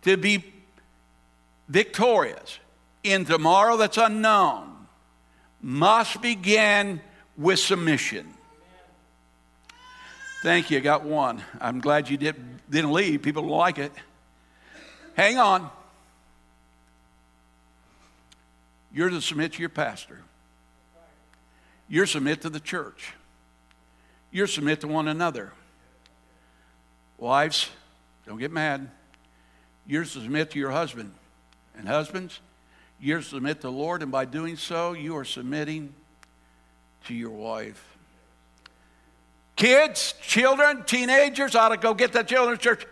to 0.04 0.18
be 0.18 0.44
victorious 1.68 2.60
in 3.04 3.26
tomorrow 3.26 3.78
that's 3.78 3.98
unknown 3.98 4.74
must 5.62 6.22
begin 6.22 7.02
with 7.38 7.60
submission. 7.60 8.34
Thank 10.44 10.70
you. 10.72 10.78
I 10.78 10.82
got 10.82 11.04
one. 11.04 11.42
I'm 11.60 11.80
glad 11.80 12.10
you 12.10 12.18
did, 12.18 12.36
didn't 12.70 12.92
leave. 12.92 13.22
People 13.22 13.44
like 13.44 13.80
it. 13.80 13.92
Hang 15.16 15.38
on. 15.40 15.70
You're 18.94 19.10
to 19.10 19.22
submit 19.22 19.54
to 19.54 19.60
your 19.60 19.70
pastor. 19.70 20.22
You're 21.90 22.06
submit 22.06 22.42
to 22.42 22.50
the 22.50 22.60
church. 22.60 23.14
You're 24.32 24.48
submit 24.48 24.82
to 24.82 24.88
one 24.88 25.08
another. 25.08 25.54
Wives, 27.18 27.70
don't 28.28 28.38
get 28.38 28.52
mad. 28.52 28.92
You're 29.88 30.04
to 30.04 30.10
submit 30.10 30.52
to 30.52 30.60
your 30.60 30.72
husband. 30.72 31.14
And 31.78 31.88
husbands, 31.88 32.40
you're 33.00 33.20
to 33.20 33.26
submit 33.26 33.62
to 33.62 33.68
the 33.68 33.72
Lord, 33.72 34.04
and 34.04 34.12
by 34.12 34.26
doing 34.26 34.58
so, 34.58 34.94
you 34.94 35.16
are 35.16 35.26
submitting 35.26 35.94
to 37.06 37.14
your 37.14 37.32
wife. 37.32 37.98
Kids, 39.56 40.14
children, 40.22 40.84
teenagers 40.86 41.56
ought 41.56 41.70
to 41.70 41.78
go 41.78 41.94
get 41.94 42.14
that 42.14 42.28
children's 42.28 42.60
church. 42.60 42.86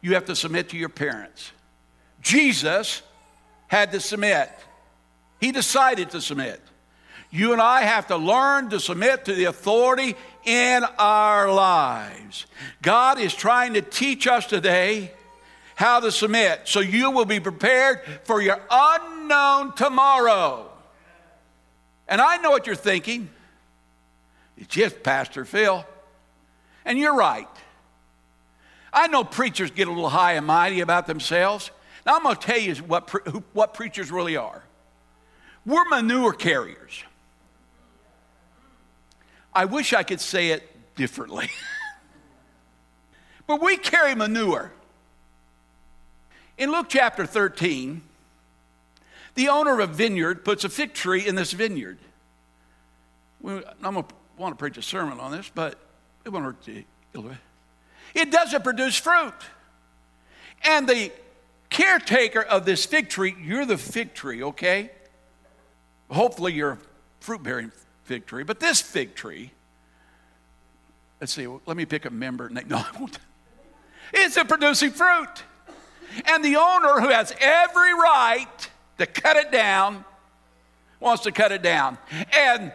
You 0.00 0.14
have 0.14 0.26
to 0.26 0.36
submit 0.36 0.68
to 0.70 0.76
your 0.76 0.90
parents. 0.90 1.50
Jesus 2.20 3.02
had 3.68 3.92
to 3.92 4.00
submit, 4.00 4.50
he 5.40 5.52
decided 5.52 6.10
to 6.10 6.20
submit. 6.20 6.60
You 7.30 7.52
and 7.52 7.60
I 7.60 7.82
have 7.82 8.06
to 8.08 8.16
learn 8.16 8.70
to 8.70 8.80
submit 8.80 9.26
to 9.26 9.34
the 9.34 9.44
authority 9.44 10.16
in 10.44 10.84
our 10.98 11.52
lives. 11.52 12.46
God 12.82 13.18
is 13.18 13.34
trying 13.34 13.74
to 13.74 13.82
teach 13.82 14.26
us 14.26 14.46
today 14.46 15.12
how 15.74 16.00
to 16.00 16.10
submit 16.10 16.62
so 16.64 16.80
you 16.80 17.10
will 17.10 17.24
be 17.24 17.40
prepared 17.40 18.00
for 18.24 18.42
your 18.42 18.60
unknown 18.70 19.74
tomorrow. 19.74 20.70
And 22.08 22.20
I 22.20 22.38
know 22.38 22.50
what 22.50 22.66
you're 22.66 22.74
thinking. 22.74 23.28
It's 24.56 24.68
just 24.68 25.02
Pastor 25.02 25.44
Phil. 25.44 25.86
And 26.84 26.98
you're 26.98 27.14
right. 27.14 27.48
I 28.92 29.06
know 29.08 29.22
preachers 29.22 29.70
get 29.70 29.86
a 29.86 29.92
little 29.92 30.08
high 30.08 30.32
and 30.32 30.46
mighty 30.46 30.80
about 30.80 31.06
themselves. 31.06 31.70
Now, 32.06 32.16
I'm 32.16 32.22
going 32.22 32.36
to 32.36 32.40
tell 32.40 32.58
you 32.58 32.74
what, 32.76 33.06
pre- 33.06 33.20
what 33.52 33.74
preachers 33.74 34.10
really 34.10 34.36
are. 34.36 34.64
We're 35.66 35.84
manure 35.90 36.32
carriers. 36.32 37.04
I 39.58 39.64
wish 39.64 39.92
I 39.92 40.04
could 40.04 40.20
say 40.20 40.50
it 40.50 40.62
differently. 40.94 41.50
but 43.48 43.60
we 43.60 43.76
carry 43.76 44.14
manure. 44.14 44.70
In 46.56 46.70
Luke 46.70 46.86
chapter 46.88 47.26
13, 47.26 48.00
the 49.34 49.48
owner 49.48 49.80
of 49.80 49.90
a 49.90 49.92
vineyard 49.92 50.44
puts 50.44 50.62
a 50.62 50.68
fig 50.68 50.94
tree 50.94 51.26
in 51.26 51.34
this 51.34 51.50
vineyard. 51.50 51.98
I'm 53.44 53.64
going 53.82 54.04
to 54.04 54.14
want 54.36 54.52
to 54.52 54.56
preach 54.56 54.78
a 54.78 54.82
sermon 54.82 55.18
on 55.18 55.32
this, 55.32 55.50
but 55.52 55.76
it 56.24 56.28
won't 56.28 56.44
hurt. 56.44 57.34
It 58.14 58.30
doesn't 58.30 58.62
produce 58.62 58.94
fruit. 58.94 59.34
And 60.62 60.88
the 60.88 61.10
caretaker 61.68 62.42
of 62.42 62.64
this 62.64 62.86
fig 62.86 63.08
tree, 63.08 63.34
you're 63.42 63.66
the 63.66 63.76
fig 63.76 64.14
tree, 64.14 64.40
okay? 64.40 64.92
Hopefully 66.12 66.52
you're 66.52 66.74
a 66.74 66.78
fruit 67.18 67.42
bearing 67.42 67.72
fig 68.08 68.26
tree, 68.26 68.42
but 68.42 68.58
this 68.58 68.80
fig 68.80 69.14
tree, 69.14 69.52
let's 71.20 71.32
see, 71.32 71.46
let 71.46 71.76
me 71.76 71.84
pick 71.84 72.06
a 72.06 72.10
member. 72.10 72.50
No, 72.66 72.78
I 72.78 72.98
won't. 72.98 73.18
Isn't 74.12 74.48
producing 74.48 74.90
fruit. 74.90 75.44
And 76.24 76.42
the 76.42 76.56
owner, 76.56 77.00
who 77.00 77.10
has 77.10 77.34
every 77.38 77.92
right 77.92 78.70
to 78.96 79.06
cut 79.06 79.36
it 79.36 79.52
down, 79.52 80.06
wants 80.98 81.24
to 81.24 81.32
cut 81.32 81.52
it 81.52 81.62
down. 81.62 81.98
And 82.34 82.72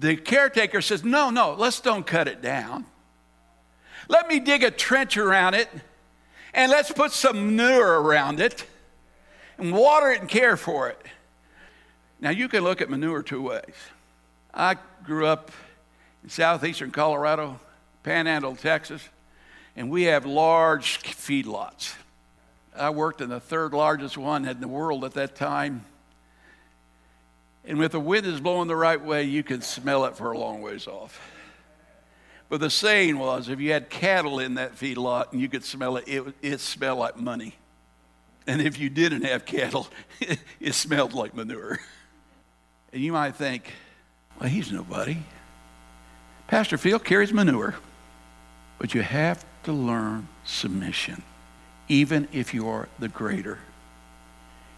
the 0.00 0.16
caretaker 0.16 0.80
says, 0.80 1.04
No, 1.04 1.28
no, 1.28 1.52
let's 1.52 1.80
don't 1.80 2.06
cut 2.06 2.26
it 2.26 2.40
down. 2.40 2.86
Let 4.08 4.26
me 4.26 4.40
dig 4.40 4.64
a 4.64 4.70
trench 4.70 5.18
around 5.18 5.54
it 5.54 5.68
and 6.54 6.70
let's 6.70 6.90
put 6.90 7.12
some 7.12 7.56
manure 7.56 8.00
around 8.00 8.40
it 8.40 8.64
and 9.58 9.72
water 9.72 10.10
it 10.10 10.20
and 10.20 10.28
care 10.28 10.56
for 10.56 10.88
it. 10.88 11.00
Now, 12.20 12.30
you 12.30 12.48
can 12.48 12.64
look 12.64 12.80
at 12.80 12.88
manure 12.88 13.22
two 13.22 13.42
ways. 13.42 13.74
I 14.54 14.76
grew 15.04 15.26
up 15.26 15.50
in 16.22 16.28
southeastern 16.28 16.90
Colorado, 16.90 17.58
Panhandle, 18.02 18.56
Texas, 18.56 19.06
and 19.76 19.90
we 19.90 20.04
have 20.04 20.26
large 20.26 21.02
feedlots. 21.02 21.94
I 22.76 22.90
worked 22.90 23.20
in 23.20 23.28
the 23.28 23.40
third 23.40 23.72
largest 23.72 24.16
one 24.16 24.46
in 24.46 24.60
the 24.60 24.68
world 24.68 25.04
at 25.04 25.14
that 25.14 25.34
time. 25.34 25.84
And 27.64 27.82
if 27.82 27.92
the 27.92 28.00
wind 28.00 28.26
is 28.26 28.40
blowing 28.40 28.68
the 28.68 28.76
right 28.76 29.02
way, 29.02 29.24
you 29.24 29.42
can 29.42 29.62
smell 29.62 30.04
it 30.06 30.16
for 30.16 30.32
a 30.32 30.38
long 30.38 30.62
ways 30.62 30.86
off. 30.86 31.20
But 32.48 32.60
the 32.60 32.70
saying 32.70 33.18
was 33.18 33.48
if 33.48 33.60
you 33.60 33.72
had 33.72 33.88
cattle 33.88 34.38
in 34.38 34.54
that 34.54 34.76
feedlot 34.76 35.32
and 35.32 35.40
you 35.40 35.48
could 35.48 35.64
smell 35.64 35.96
it, 35.96 36.04
it, 36.06 36.34
it 36.42 36.60
smelled 36.60 36.98
like 36.98 37.16
money. 37.16 37.54
And 38.46 38.60
if 38.60 38.78
you 38.78 38.90
didn't 38.90 39.22
have 39.22 39.46
cattle, 39.46 39.86
it 40.60 40.74
smelled 40.74 41.14
like 41.14 41.34
manure. 41.34 41.78
And 42.92 43.00
you 43.00 43.12
might 43.12 43.36
think, 43.36 43.72
well, 44.42 44.50
he's 44.50 44.72
nobody. 44.72 45.18
Pastor 46.48 46.76
Phil 46.76 46.98
carries 46.98 47.32
manure. 47.32 47.76
But 48.78 48.92
you 48.92 49.00
have 49.00 49.44
to 49.62 49.72
learn 49.72 50.26
submission 50.44 51.22
even 51.86 52.26
if 52.32 52.52
you're 52.52 52.88
the 52.98 53.08
greater, 53.08 53.58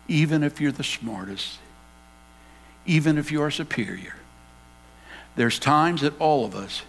even 0.06 0.42
if 0.42 0.60
you're 0.60 0.72
the 0.72 0.84
smartest, 0.84 1.58
even 2.84 3.16
if 3.16 3.32
you're 3.32 3.50
superior. 3.50 4.14
There's 5.36 5.58
times 5.58 6.02
that 6.02 6.18
all 6.20 6.44
of 6.44 6.54
us 6.54 6.82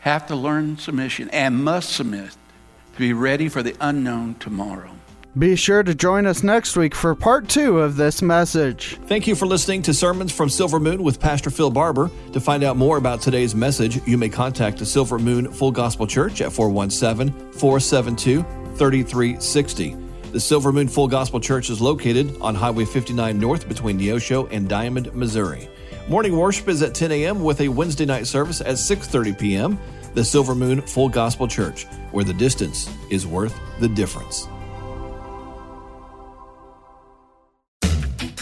have 0.00 0.26
to 0.28 0.36
learn 0.36 0.78
submission 0.78 1.28
and 1.30 1.62
must 1.62 1.90
submit 1.90 2.30
to 2.30 2.98
be 2.98 3.12
ready 3.12 3.50
for 3.50 3.62
the 3.62 3.76
unknown 3.78 4.36
tomorrow. 4.36 4.92
Be 5.38 5.54
sure 5.54 5.82
to 5.82 5.94
join 5.94 6.24
us 6.24 6.42
next 6.42 6.78
week 6.78 6.94
for 6.94 7.14
part 7.14 7.46
two 7.46 7.80
of 7.80 7.96
this 7.96 8.22
message. 8.22 8.96
Thank 9.04 9.26
you 9.26 9.34
for 9.34 9.44
listening 9.44 9.82
to 9.82 9.92
Sermons 9.92 10.32
from 10.32 10.48
Silver 10.48 10.80
Moon 10.80 11.02
with 11.02 11.20
Pastor 11.20 11.50
Phil 11.50 11.70
Barber. 11.70 12.10
To 12.32 12.40
find 12.40 12.64
out 12.64 12.78
more 12.78 12.96
about 12.96 13.20
today's 13.20 13.54
message, 13.54 14.00
you 14.06 14.16
may 14.16 14.30
contact 14.30 14.78
the 14.78 14.86
Silver 14.86 15.18
Moon 15.18 15.52
Full 15.52 15.72
Gospel 15.72 16.06
Church 16.06 16.40
at 16.40 16.52
417 16.52 17.52
472 17.52 18.42
3360. 18.76 19.96
The 20.32 20.40
Silver 20.40 20.72
Moon 20.72 20.88
Full 20.88 21.06
Gospel 21.06 21.38
Church 21.38 21.68
is 21.68 21.82
located 21.82 22.34
on 22.40 22.54
Highway 22.54 22.86
59 22.86 23.38
North 23.38 23.68
between 23.68 24.00
Neosho 24.00 24.48
and 24.50 24.66
Diamond, 24.66 25.14
Missouri. 25.14 25.68
Morning 26.08 26.34
worship 26.34 26.68
is 26.68 26.80
at 26.80 26.94
10 26.94 27.12
a.m. 27.12 27.42
with 27.42 27.60
a 27.60 27.68
Wednesday 27.68 28.06
night 28.06 28.26
service 28.26 28.62
at 28.62 28.76
6:30 28.76 29.38
p.m. 29.38 29.78
The 30.14 30.24
Silver 30.24 30.54
Moon 30.54 30.80
Full 30.80 31.10
Gospel 31.10 31.46
Church, 31.46 31.84
where 32.12 32.24
the 32.24 32.32
distance 32.32 32.90
is 33.10 33.26
worth 33.26 33.60
the 33.80 33.88
difference. 33.88 34.48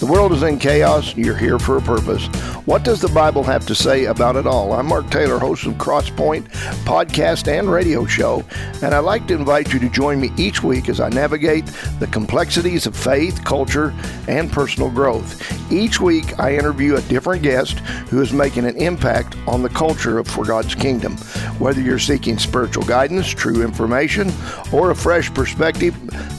The 0.04 0.12
world 0.12 0.32
is 0.32 0.42
in 0.42 0.58
chaos. 0.58 1.16
You're 1.16 1.34
here 1.34 1.58
for 1.58 1.78
a 1.78 1.80
purpose. 1.80 2.26
What 2.66 2.84
does 2.84 3.00
the 3.00 3.08
Bible 3.08 3.42
have 3.42 3.66
to 3.66 3.74
say 3.74 4.04
about 4.04 4.36
it 4.36 4.46
all? 4.46 4.74
I'm 4.74 4.84
Mark 4.86 5.08
Taylor, 5.08 5.38
host 5.38 5.64
of 5.64 5.74
Crosspoint 5.74 6.46
podcast 6.84 7.48
and 7.48 7.70
radio 7.70 8.04
show, 8.04 8.44
and 8.82 8.94
I'd 8.94 8.98
like 8.98 9.26
to 9.28 9.34
invite 9.34 9.72
you 9.72 9.78
to 9.80 9.88
join 9.88 10.20
me 10.20 10.30
each 10.36 10.62
week 10.62 10.90
as 10.90 11.00
I 11.00 11.08
navigate 11.08 11.64
the 12.00 12.06
complexities 12.06 12.86
of 12.86 12.94
faith, 12.94 13.42
culture, 13.46 13.94
and 14.28 14.52
personal 14.52 14.90
growth. 14.90 15.40
Each 15.72 15.98
week, 15.98 16.38
I 16.38 16.54
interview 16.54 16.96
a 16.96 17.02
different 17.02 17.42
guest 17.42 17.78
who 18.10 18.20
is 18.20 18.30
making 18.30 18.66
an 18.66 18.76
impact 18.76 19.36
on 19.46 19.62
the 19.62 19.70
culture 19.70 20.18
of 20.18 20.28
For 20.28 20.44
God's 20.44 20.74
Kingdom. 20.74 21.16
Whether 21.58 21.80
you're 21.80 21.98
seeking 21.98 22.36
spiritual 22.36 22.84
guidance, 22.84 23.28
true 23.28 23.62
information, 23.62 24.30
or 24.70 24.90
a 24.90 24.96
fresh 24.96 25.32
perspective, 25.32 25.94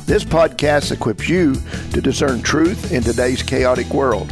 this 0.06 0.24
podcast 0.24 0.92
equips 0.92 1.28
you 1.28 1.56
to 1.94 2.00
discern 2.00 2.44
truth 2.44 2.92
in 2.92 3.02
today's 3.02 3.42
chaotic 3.56 3.94
world. 3.94 4.30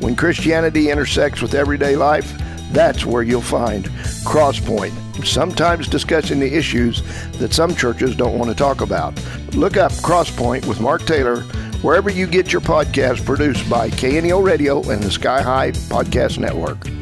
When 0.00 0.16
Christianity 0.16 0.88
intersects 0.88 1.42
with 1.42 1.54
everyday 1.54 1.94
life, 1.94 2.32
that's 2.70 3.04
where 3.04 3.22
you'll 3.22 3.42
find 3.42 3.84
Crosspoint, 4.24 4.94
sometimes 5.26 5.88
discussing 5.88 6.40
the 6.40 6.56
issues 6.56 7.02
that 7.32 7.52
some 7.52 7.74
churches 7.74 8.16
don't 8.16 8.38
want 8.38 8.50
to 8.50 8.56
talk 8.56 8.80
about. 8.80 9.12
Look 9.54 9.76
up 9.76 9.92
Crosspoint 9.92 10.64
with 10.64 10.80
Mark 10.80 11.04
Taylor 11.04 11.42
wherever 11.82 12.08
you 12.08 12.26
get 12.26 12.50
your 12.50 12.62
podcast 12.62 13.26
produced 13.26 13.68
by 13.68 13.90
KNEO 13.90 14.42
Radio 14.42 14.80
and 14.88 15.02
the 15.02 15.10
Sky 15.10 15.42
High 15.42 15.72
Podcast 15.72 16.38
Network. 16.38 17.01